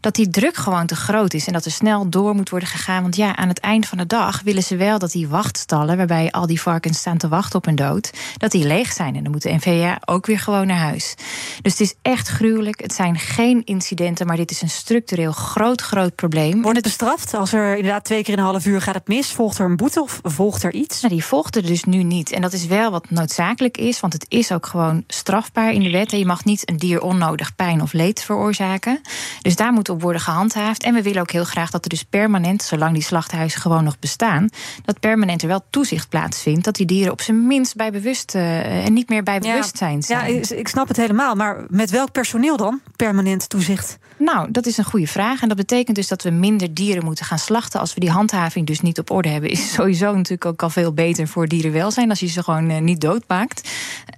[0.00, 3.02] Dat die druk gewoon te groot is en dat er snel door moet worden gegaan.
[3.02, 6.30] Want ja, aan het eind van de dag willen ze wel dat die wachtstallen, waarbij
[6.30, 9.16] al die varkens staan te wachten op hun dood, dat die leeg zijn.
[9.16, 11.14] En dan moet de NVA ook weer gewoon naar huis.
[11.62, 12.80] Dus het is echt gruwelijk.
[12.80, 16.62] Het zijn geen incidenten, maar dit is een structureel groot, groot probleem.
[16.62, 19.32] Wordt het bestraft als er inderdaad twee keer in een half uur gaat het mis?
[19.32, 21.00] Volgt er een boete of volgt er iets?
[21.00, 22.32] Nou, die volgt er dus nu niet.
[22.32, 25.90] En dat is wel wat noodzakelijk is, want het is ook gewoon strafbaar in de
[25.90, 26.12] wet.
[26.12, 29.00] En je mag niet een dier onnodig pijn of leed veroorzaken.
[29.42, 30.82] Dus daar moet op worden gehandhaafd.
[30.82, 33.98] En we willen ook heel graag dat er dus permanent, zolang die slachthuizen gewoon nog
[33.98, 34.48] bestaan,
[34.84, 36.64] dat permanent er wel toezicht plaatsvindt.
[36.64, 40.34] Dat die dieren op zijn minst bij bewust eh, en niet meer bij bewustzijn zijn.
[40.34, 41.34] Ja, ik snap het helemaal.
[41.34, 42.80] Maar met welk personeel dan?
[42.96, 43.98] Permanent toezicht?
[44.18, 45.42] Nou, dat is een goede vraag.
[45.42, 47.80] En dat betekent dus dat we minder dieren moeten gaan slachten.
[47.80, 50.92] Als we die handhaving dus niet op orde hebben, is sowieso natuurlijk ook al veel
[50.92, 53.70] beter voor dierenwelzijn als je ze gewoon eh, niet doodmaakt.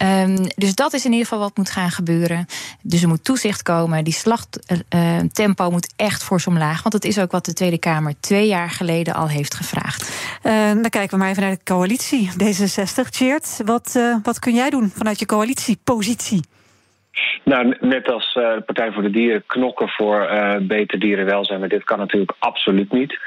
[0.02, 2.46] Um, dus dat is in ieder geval wat moet gaan gebeuren.
[2.82, 4.04] Dus er moet toezicht komen.
[4.04, 6.82] Die slachttempo uh, moet echt fors omlaag.
[6.82, 10.10] Want dat is ook wat de Tweede Kamer twee jaar geleden al heeft gevraagd.
[10.42, 12.30] Dan kijken we maar even naar de coalitie.
[12.32, 13.56] D66, Cheert.
[13.64, 16.40] Wat, wat kun jij doen vanuit je coalitiepositie?
[17.44, 21.68] Nou, net als uh, de Partij voor de Dieren knokken voor uh, beter dierenwelzijn, maar
[21.68, 23.18] dit kan natuurlijk absoluut niet.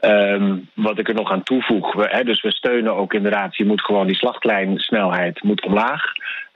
[0.00, 3.64] Um, wat ik er nog aan toevoeg, we, hè, dus we steunen ook inderdaad, je
[3.64, 6.02] moet gewoon die slachtlijnsnelheid moet omlaag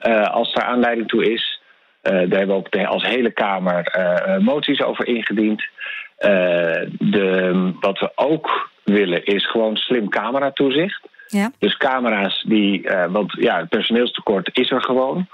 [0.07, 1.61] uh, als daar aanleiding toe is.
[2.03, 3.93] daar hebben we ook de, als hele Kamer
[4.41, 5.63] moties over ingediend.
[6.99, 11.09] de, wat we ook willen is gewoon slim cameratoezicht.
[11.27, 11.51] Ja.
[11.59, 15.29] Dus camera's die, want ja, het personeelstekort is er gewoon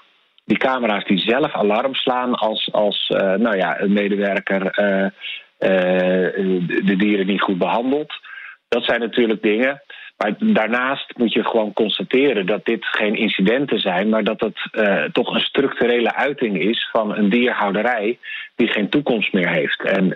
[0.48, 5.10] die camera's die zelf alarm slaan als, als uh, nou ja, een medewerker uh, uh,
[6.84, 8.12] de dieren niet goed behandelt.
[8.68, 9.82] Dat zijn natuurlijk dingen.
[10.16, 14.58] Maar daarnaast moet je gewoon constateren dat dit geen incidenten zijn, maar dat het
[15.12, 18.18] toch een structurele uiting is van een dierhouderij
[18.56, 19.82] die geen toekomst meer heeft.
[19.82, 20.12] En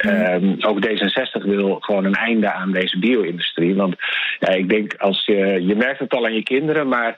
[0.64, 3.74] ook D66 wil gewoon een einde aan deze bio-industrie.
[3.74, 3.94] Want
[4.38, 7.16] ja, ik denk, als je, je merkt het al aan je kinderen, maar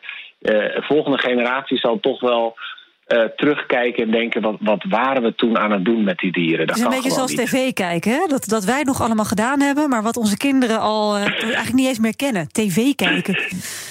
[0.74, 2.56] volgende generatie zal toch wel
[3.04, 6.66] eh, terugkijken en denken: wat, wat waren we toen aan het doen met die dieren?
[6.66, 8.26] Dat is een beetje zoals tv kijken, hè?
[8.26, 11.88] Dat, dat wij nog allemaal gedaan hebben, maar wat onze kinderen al uh, eigenlijk niet
[11.88, 12.48] eens meer kennen.
[12.48, 13.38] TV kijken.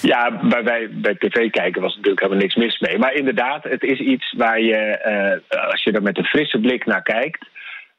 [0.02, 2.98] Ja, bij, bij, bij tv kijken was natuurlijk helemaal niks mis mee.
[2.98, 6.86] Maar inderdaad, het is iets waar je, uh, als je er met een frisse blik
[6.86, 7.46] naar kijkt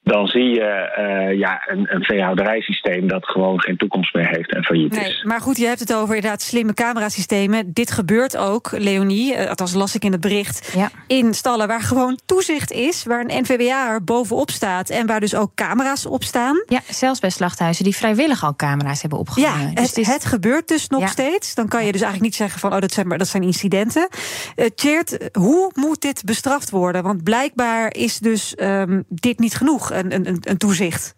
[0.05, 0.95] dan zie je
[1.31, 5.23] uh, ja, een, een veehouderijsysteem dat gewoon geen toekomst meer heeft en failliet nee, is.
[5.23, 7.73] Maar goed, je hebt het over inderdaad slimme camerasystemen.
[7.73, 10.89] Dit gebeurt ook, Leonie, uh, althans las ik in het bericht, ja.
[11.07, 15.35] in stallen waar gewoon toezicht is, waar een NVWA er bovenop staat en waar dus
[15.35, 16.63] ook camera's op staan.
[16.65, 19.67] Ja, zelfs bij slachthuizen die vrijwillig al camera's hebben opgehangen.
[19.67, 20.07] Ja, dus het, is...
[20.07, 21.07] het, gebeurt dus nog ja.
[21.07, 21.55] steeds.
[21.55, 24.07] Dan kan je dus eigenlijk niet zeggen van, oh, dat zijn, dat zijn incidenten.
[24.55, 27.03] Uh, Tjeerd, hoe moet dit bestraft worden?
[27.03, 31.13] Want blijkbaar is dus um, dit niet genoeg een, een, een toezicht?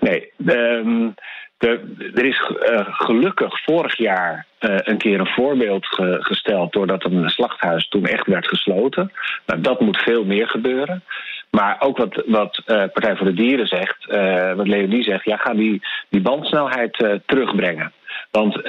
[0.00, 1.14] Nee, um,
[1.58, 7.04] de, er is uh, gelukkig vorig jaar uh, een keer een voorbeeld ge, gesteld doordat
[7.04, 9.12] een slachthuis toen echt werd gesloten.
[9.46, 11.02] Nou, dat moet veel meer gebeuren.
[11.50, 14.06] Maar ook wat, wat uh, Partij voor de Dieren zegt,
[14.56, 17.92] wat Leonie zegt, ja, ga die, die bandsnelheid terugbrengen.
[18.30, 18.60] Want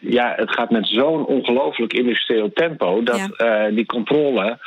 [0.00, 3.70] ja, het gaat met zo'n ongelooflijk industrieel tempo dat ja.
[3.70, 4.58] die controle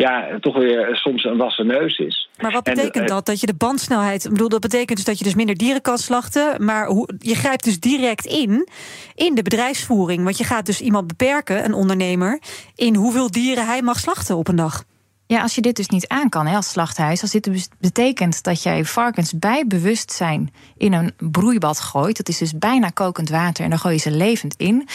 [0.00, 2.28] ja, toch weer soms een wassen neus is.
[2.40, 3.26] Maar wat betekent en, dat?
[3.26, 4.24] Dat je de bandsnelheid.
[4.24, 6.64] Ik bedoel, dat betekent dus dat je dus minder dieren kan slachten.
[6.64, 8.68] Maar hoe, je grijpt dus direct in
[9.14, 10.24] in de bedrijfsvoering.
[10.24, 12.40] Want je gaat dus iemand beperken, een ondernemer,
[12.74, 14.84] in hoeveel dieren hij mag slachten op een dag.
[15.26, 18.42] Ja, als je dit dus niet aan kan hè, als slachthuis, als dit dus betekent
[18.42, 23.64] dat jij varkens bij bewustzijn in een broeibad gooit, dat is dus bijna kokend water
[23.64, 24.88] en dan gooi je ze levend in.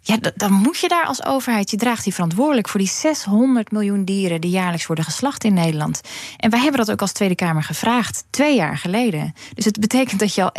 [0.00, 4.04] Ja, dan moet je daar als overheid, je draagt die verantwoordelijk voor die 600 miljoen
[4.04, 6.00] dieren die jaarlijks worden geslacht in Nederland.
[6.36, 9.34] En wij hebben dat ook als Tweede Kamer gevraagd, twee jaar geleden.
[9.54, 10.52] Dus het betekent dat je al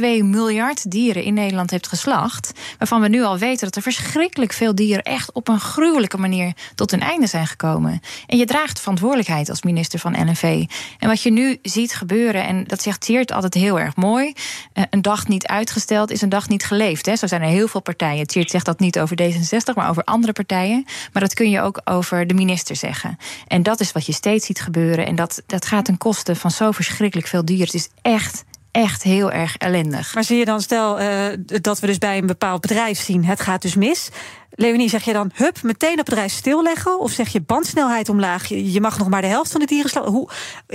[0.00, 2.52] 1,2 miljard dieren in Nederland hebt geslacht.
[2.78, 6.52] Waarvan we nu al weten dat er verschrikkelijk veel dieren echt op een gruwelijke manier
[6.74, 8.00] tot hun einde zijn gekomen.
[8.26, 10.64] En je draagt verantwoordelijkheid als minister van NNV.
[10.98, 14.32] En wat je nu ziet gebeuren, en dat zegt Teert altijd heel erg mooi:
[14.72, 17.06] eh, een dag niet uitgesteld is een dag niet geleefd.
[17.06, 17.16] Hè.
[17.16, 18.26] Zo zijn er heel veel partijen.
[18.26, 20.84] Teert zegt dat niet over D66, maar over andere partijen.
[21.12, 23.18] Maar dat kun je ook over de minister zeggen.
[23.46, 25.06] En dat is wat je steeds ziet gebeuren.
[25.06, 27.66] En dat, dat gaat ten koste van zo verschrikkelijk veel dieren.
[27.66, 28.44] Het is echt
[28.74, 30.14] echt heel erg ellendig.
[30.14, 33.40] Maar zie je dan, stel uh, dat we dus bij een bepaald bedrijf zien, het
[33.40, 34.08] gaat dus mis.
[34.56, 37.00] Leonie, zeg je dan hup, meteen op het bedrijf stilleggen?
[37.00, 38.48] Of zeg je bandsnelheid omlaag?
[38.48, 40.06] Je mag nog maar de helft van de dieren slaan.
[40.06, 40.28] Hoe,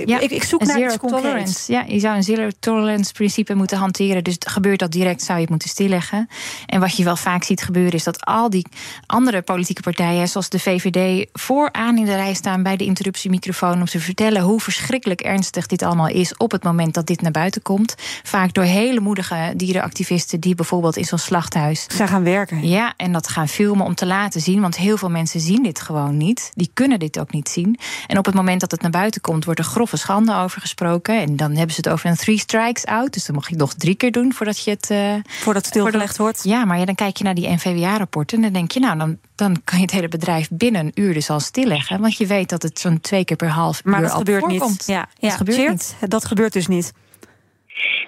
[0.04, 1.72] ja, ik, ik zoek naar zero tolerance.
[1.72, 4.24] Ja, je zou een zero tolerance principe moeten hanteren.
[4.24, 6.28] Dus gebeurt dat direct, zou je het moeten stilleggen.
[6.66, 8.66] En wat je wel vaak ziet gebeuren, is dat al die
[9.06, 13.86] andere politieke partijen, zoals de VVD, vooraan in de rij staan bij de interruptiemicrofoon om
[13.86, 17.62] te vertellen hoe verschrikkelijk ernstig dit allemaal is op het moment dat dit naar buiten
[17.62, 17.94] komt.
[18.22, 21.86] Vaak door hele moedige dierenactivisten die bijvoorbeeld in zo'n slachthuis.
[21.88, 22.68] Gaan werken.
[22.68, 24.60] Ja, en dat gaan veel om te laten zien.
[24.60, 26.50] Want heel veel mensen zien dit gewoon niet.
[26.54, 27.78] Die kunnen dit ook niet zien.
[28.06, 31.20] En op het moment dat het naar buiten komt, wordt er grove schande over gesproken.
[31.20, 33.12] En dan hebben ze het over een three strikes out.
[33.12, 34.90] Dus dan mag je nog drie keer doen voordat je het.
[34.90, 36.44] Uh, voordat het stilgelegd wordt.
[36.44, 38.36] Ja, maar ja, dan kijk je naar die NVWA-rapporten.
[38.36, 41.14] En dan denk je, nou, dan, dan kan je het hele bedrijf binnen een uur
[41.14, 42.00] dus al stilleggen.
[42.00, 44.70] Want je weet dat het zo'n twee keer per half maar uur dat gebeurt voorkomt.
[44.70, 44.86] niet.
[44.86, 45.28] Ja, ja.
[45.28, 45.96] Dat, gebeurt niet.
[46.08, 46.92] dat gebeurt dus niet.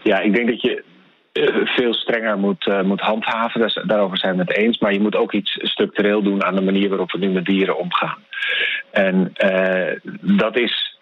[0.02, 0.91] Ja, ik denk dat je eh,
[1.64, 3.86] veel strenger moet, uh, moet handhaven.
[3.86, 4.78] Daarover zijn we het eens.
[4.78, 7.78] Maar je moet ook iets structureel doen aan de manier waarop we nu met dieren
[7.78, 8.18] omgaan.
[8.90, 10.98] En uh, dat is.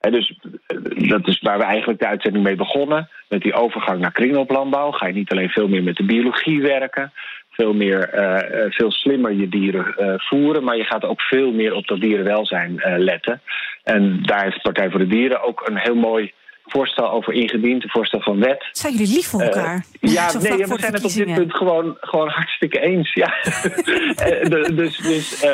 [0.00, 0.38] dus,
[1.08, 3.08] dat is waar we eigenlijk de uitzending mee begonnen.
[3.28, 7.12] Met die overgang naar kringlooplandbouw ga je niet alleen veel meer met de biologie werken.
[7.50, 8.10] Veel, meer,
[8.70, 10.64] veel slimmer je dieren voeren.
[10.64, 13.40] Maar je gaat ook veel meer op dat dierenwelzijn letten.
[13.82, 16.32] En daar heeft Partij voor de Dieren ook een heel mooi
[16.70, 18.68] voorstel over ingediend, een voorstel van wet.
[18.72, 19.84] Zijn jullie lief voor elkaar?
[20.00, 23.14] Uh, ja, nee, we zijn het op dit punt gewoon, gewoon hartstikke eens.
[23.14, 23.34] Ja.
[24.76, 25.50] dus dus uh,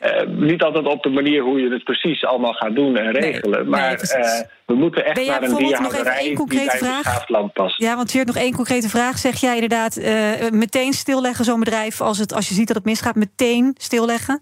[0.00, 3.60] uh, niet altijd op de manier hoe je het precies allemaal gaat doen en regelen.
[3.60, 7.78] Nee, maar nee, we moeten echt naar een dierhouderij die bij land past.
[7.78, 9.18] Ja, want hier nog één concrete vraag.
[9.18, 10.00] Zeg jij inderdaad
[10.50, 14.40] meteen stilleggen zo'n bedrijf als, het, als je ziet dat het misgaat, meteen stilleggen?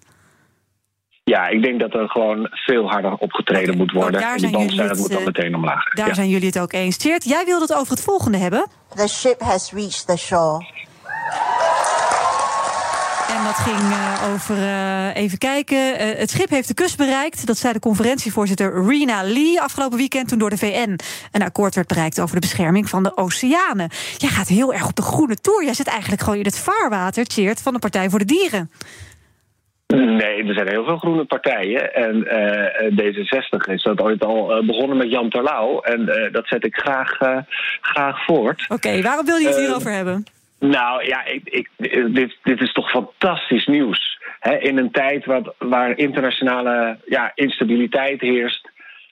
[1.24, 4.20] Ja, ik denk dat er gewoon veel harder opgetreden moet worden.
[4.22, 5.84] en die bandcijfer moet dan meteen omlaag.
[5.84, 6.14] Daar ja.
[6.14, 6.96] zijn jullie het ook eens.
[6.96, 8.66] Tjeerd, jij wilde het over het volgende hebben.
[8.94, 10.64] The ship has reached the shore.
[13.36, 15.76] En dat ging uh, over, uh, even kijken.
[15.76, 17.46] Uh, het schip heeft de kust bereikt.
[17.46, 20.28] Dat zei de conferentievoorzitter Rena Lee afgelopen weekend...
[20.28, 20.98] toen door de VN
[21.32, 23.90] een akkoord werd bereikt over de bescherming van de oceanen.
[24.16, 25.64] Jij gaat heel erg op de groene toer.
[25.64, 28.70] Jij zit eigenlijk gewoon in het vaarwater, Tjeerd, van de Partij voor de Dieren.
[29.96, 31.94] Nee, er zijn heel veel groene partijen.
[31.94, 35.80] En uh, D66 is dat ooit al uh, begonnen met Jan Terlouw.
[35.80, 37.18] En uh, dat zet ik graag,
[37.80, 38.62] graag voort.
[38.62, 40.24] Oké, okay, waarom wil je het hierover hebben?
[40.58, 41.70] Nou ja, ik, ik,
[42.14, 44.18] dit, dit is toch fantastisch nieuws.
[44.58, 48.69] In een tijd wat, waar internationale ja, instabiliteit heerst.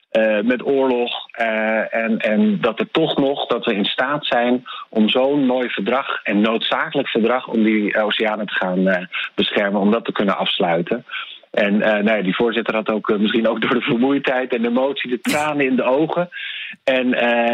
[0.09, 1.27] Eh, met oorlog.
[1.31, 5.69] eh, en, en dat er toch nog dat we in staat zijn om zo'n mooi
[5.69, 9.05] verdrag en noodzakelijk verdrag om die oceanen te gaan eh,
[9.35, 11.05] beschermen, om dat te kunnen afsluiten.
[11.51, 15.09] En nou ja, die voorzitter had ook misschien ook door de vermoeidheid en de emotie
[15.09, 16.29] de tranen in de ogen.
[16.83, 17.09] En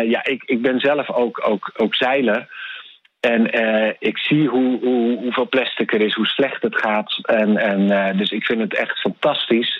[0.09, 2.47] ja, ik, ik ben zelf ook, ook, ook zeiler.
[3.19, 3.43] En
[3.99, 7.19] ik zie hoe, hoe, hoeveel plastic er is, hoe slecht het gaat.
[7.21, 9.79] En, en, dus ik vind het echt fantastisch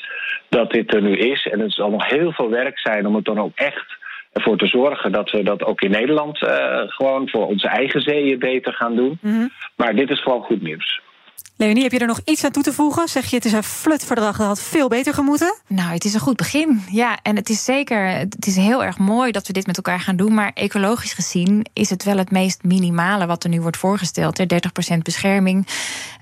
[0.56, 1.48] dat dit er nu is.
[1.52, 3.98] En het zal nog heel veel werk zijn om het dan ook echt
[4.32, 8.40] ervoor te zorgen dat we dat ook in Nederland eh, gewoon voor onze eigen zeeën
[8.40, 9.20] beter gaan doen.
[9.76, 11.02] Maar dit is gewoon goed nieuws.
[11.58, 13.08] Leonie, heb je er nog iets aan toe te voegen?
[13.08, 15.56] Zeg je het is een flutverdrag, dat had veel beter gemoeten?
[15.68, 16.82] Nou, het is een goed begin.
[16.92, 20.00] Ja, en het is zeker, het is heel erg mooi dat we dit met elkaar
[20.00, 20.34] gaan doen.
[20.34, 24.38] Maar ecologisch gezien is het wel het meest minimale wat er nu wordt voorgesteld.
[24.38, 24.46] hè.
[24.96, 25.68] 30% bescherming.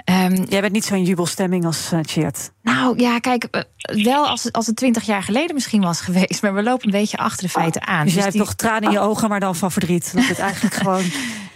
[0.04, 2.51] Ehm, Jij bent niet zo'n jubelstemming als uh, Tjeerd.
[2.62, 3.62] nou ja, kijk, eh,
[4.04, 6.41] wel als, het- als het 20 jaar geleden misschien was geweest.
[6.41, 8.04] Maar we lopen een beetje achter de feiten aan.
[8.04, 10.12] Dus jij hebt die- toch tranen in je ogen, maar dan van verdriet.
[10.16, 11.04] Dat het eigenlijk gewoon...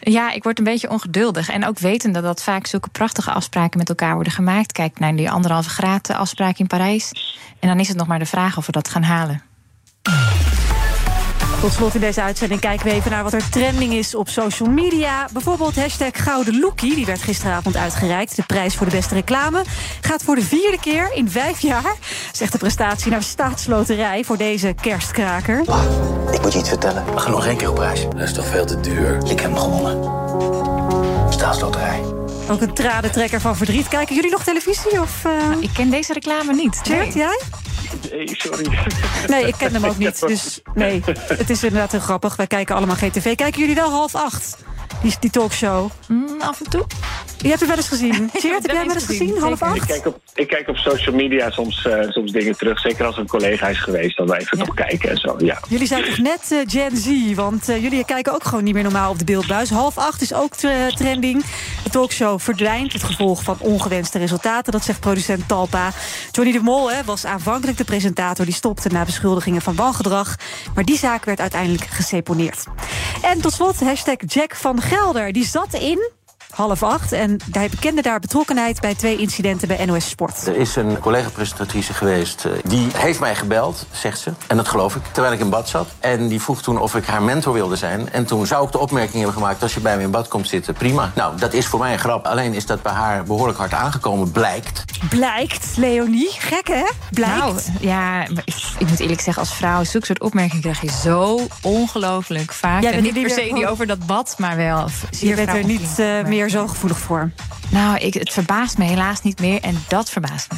[0.02, 1.50] Ja, ik word een beetje ongeduldig.
[1.50, 4.72] En ook wetende dat vaak zulke prachtige afspraken met elkaar worden gemaakt.
[4.72, 7.12] Kijk naar die anderhalve graad afspraak in Parijs.
[7.60, 9.42] En dan is het nog maar de vraag of we dat gaan halen.
[11.62, 14.70] Tot slot in deze uitzending kijken we even naar wat er trending is op social
[14.70, 15.28] media.
[15.32, 18.36] Bijvoorbeeld hashtag Gouden die werd gisteravond uitgereikt.
[18.36, 19.64] De prijs voor de beste reclame
[20.02, 21.96] gaat voor de vierde keer in vijf jaar.
[22.32, 25.60] Zegt de prestatie naar staatsloterij voor deze kerstkraker.
[26.32, 27.06] Ik moet je iets vertellen.
[27.14, 28.04] We gaan nog één keer op reis.
[28.10, 29.18] Dat is toch veel te duur?
[29.24, 30.04] Ik heb hem gewonnen.
[31.30, 32.02] Staatsloterij.
[32.50, 33.88] Ook een tradentrekker van verdriet.
[33.88, 35.02] Kijken jullie nog televisie?
[35.02, 35.52] Of, eh?
[35.60, 36.84] Ik ken deze reclame niet.
[36.84, 37.40] Tjeerd, jij?
[38.12, 38.68] Nee, sorry.
[39.28, 40.20] Nee, ik ken hem ook niet.
[40.28, 42.36] Dus nee, het is inderdaad heel grappig.
[42.36, 43.36] Wij kijken allemaal GTV.
[43.36, 44.58] Kijken jullie wel half acht?
[45.02, 45.90] Die, die talkshow.
[46.08, 46.86] Mm, af en toe.
[47.38, 48.30] Je hebt het wel eens gezien.
[48.40, 49.42] Tjeerd, heb jij hem wel eens gezien, gezien?
[49.42, 49.76] Half zeker.
[49.76, 49.88] Ik acht?
[49.88, 52.80] kijk, op, ik kijk op social media soms, eh, soms dingen terug.
[52.80, 55.36] Zeker als een collega is geweest, dan wij even nog kijken en zo.
[55.38, 55.60] Ja.
[55.68, 57.36] Jullie zijn toch net eh, Gen Z?
[57.36, 59.70] Want eh, jullie kijken ook gewoon niet meer normaal op de beeldbuis.
[59.70, 60.56] Half acht is ook
[60.96, 61.44] trending.
[61.84, 62.94] De talkshow verdwijnt.
[62.94, 64.72] Het gevolg van ongewenste resultaten.
[64.72, 65.92] Dat zegt producent Talpa.
[66.32, 68.46] Johnny de Mol hè, was aanvankelijk de presentator.
[68.46, 70.36] Die stopte na beschuldigingen van wangedrag.
[70.76, 72.64] Maar die zaak werd uiteindelijk geseponeerd.
[73.22, 75.32] En tot slot hashtag Jack van Gelder.
[75.32, 76.00] Die zat in
[76.52, 77.12] half acht.
[77.12, 80.48] En hij bekende daar betrokkenheid bij twee incidenten bij NOS Sport.
[80.48, 82.46] Er is een collega-presentatrice geweest.
[82.46, 84.32] eh, die heeft mij gebeld, zegt ze.
[84.48, 85.88] En dat geloof ik, terwijl ik in bad zat.
[86.00, 88.12] En die vroeg toen of ik haar mentor wilde zijn.
[88.12, 89.62] En toen zou ik de opmerking hebben gemaakt...
[89.62, 91.12] als je bij me in bad komt zitten, prima.
[91.16, 92.26] Nou, dat is voor mij een grap.
[92.26, 94.84] Alleen is dat bij haar behoorlijk hard aangekomen, blijkt.
[95.10, 96.30] Blijkt, Leonie.
[96.38, 96.84] Gek, hè?
[97.12, 97.38] Blijkt.
[97.38, 98.28] Nou, ja,
[98.78, 102.82] ik, moet eerlijk zeggen, als vrouw, zulke soort opmerkingen krijg je zo ongelooflijk vaak.
[102.82, 104.88] Jij en niet er per se niet- die over dat bad, maar wel.
[105.20, 107.32] Je bent er niet eh, meer zo gevoelig voor.
[107.72, 110.58] Nou, ik, het verbaast me helaas niet meer en dat verbaast me.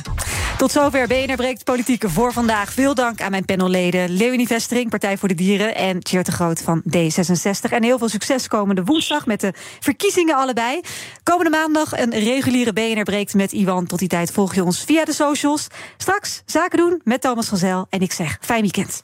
[0.58, 2.74] Tot zover BNR Breekt Politieke voor vandaag.
[2.74, 5.76] Veel dank aan mijn panelleden Leonie Vestering, Partij voor de Dieren...
[5.76, 7.70] en Tjeerd de Groot van D66.
[7.70, 10.82] En heel veel succes komende woensdag met de verkiezingen allebei.
[11.24, 13.86] Komende maandag een reguliere BNR Breekt met Iwan.
[13.86, 15.68] Tot die tijd volg je ons via de socials.
[15.98, 17.86] Straks zaken doen met Thomas Gazel.
[17.90, 19.04] En ik zeg fijn weekend.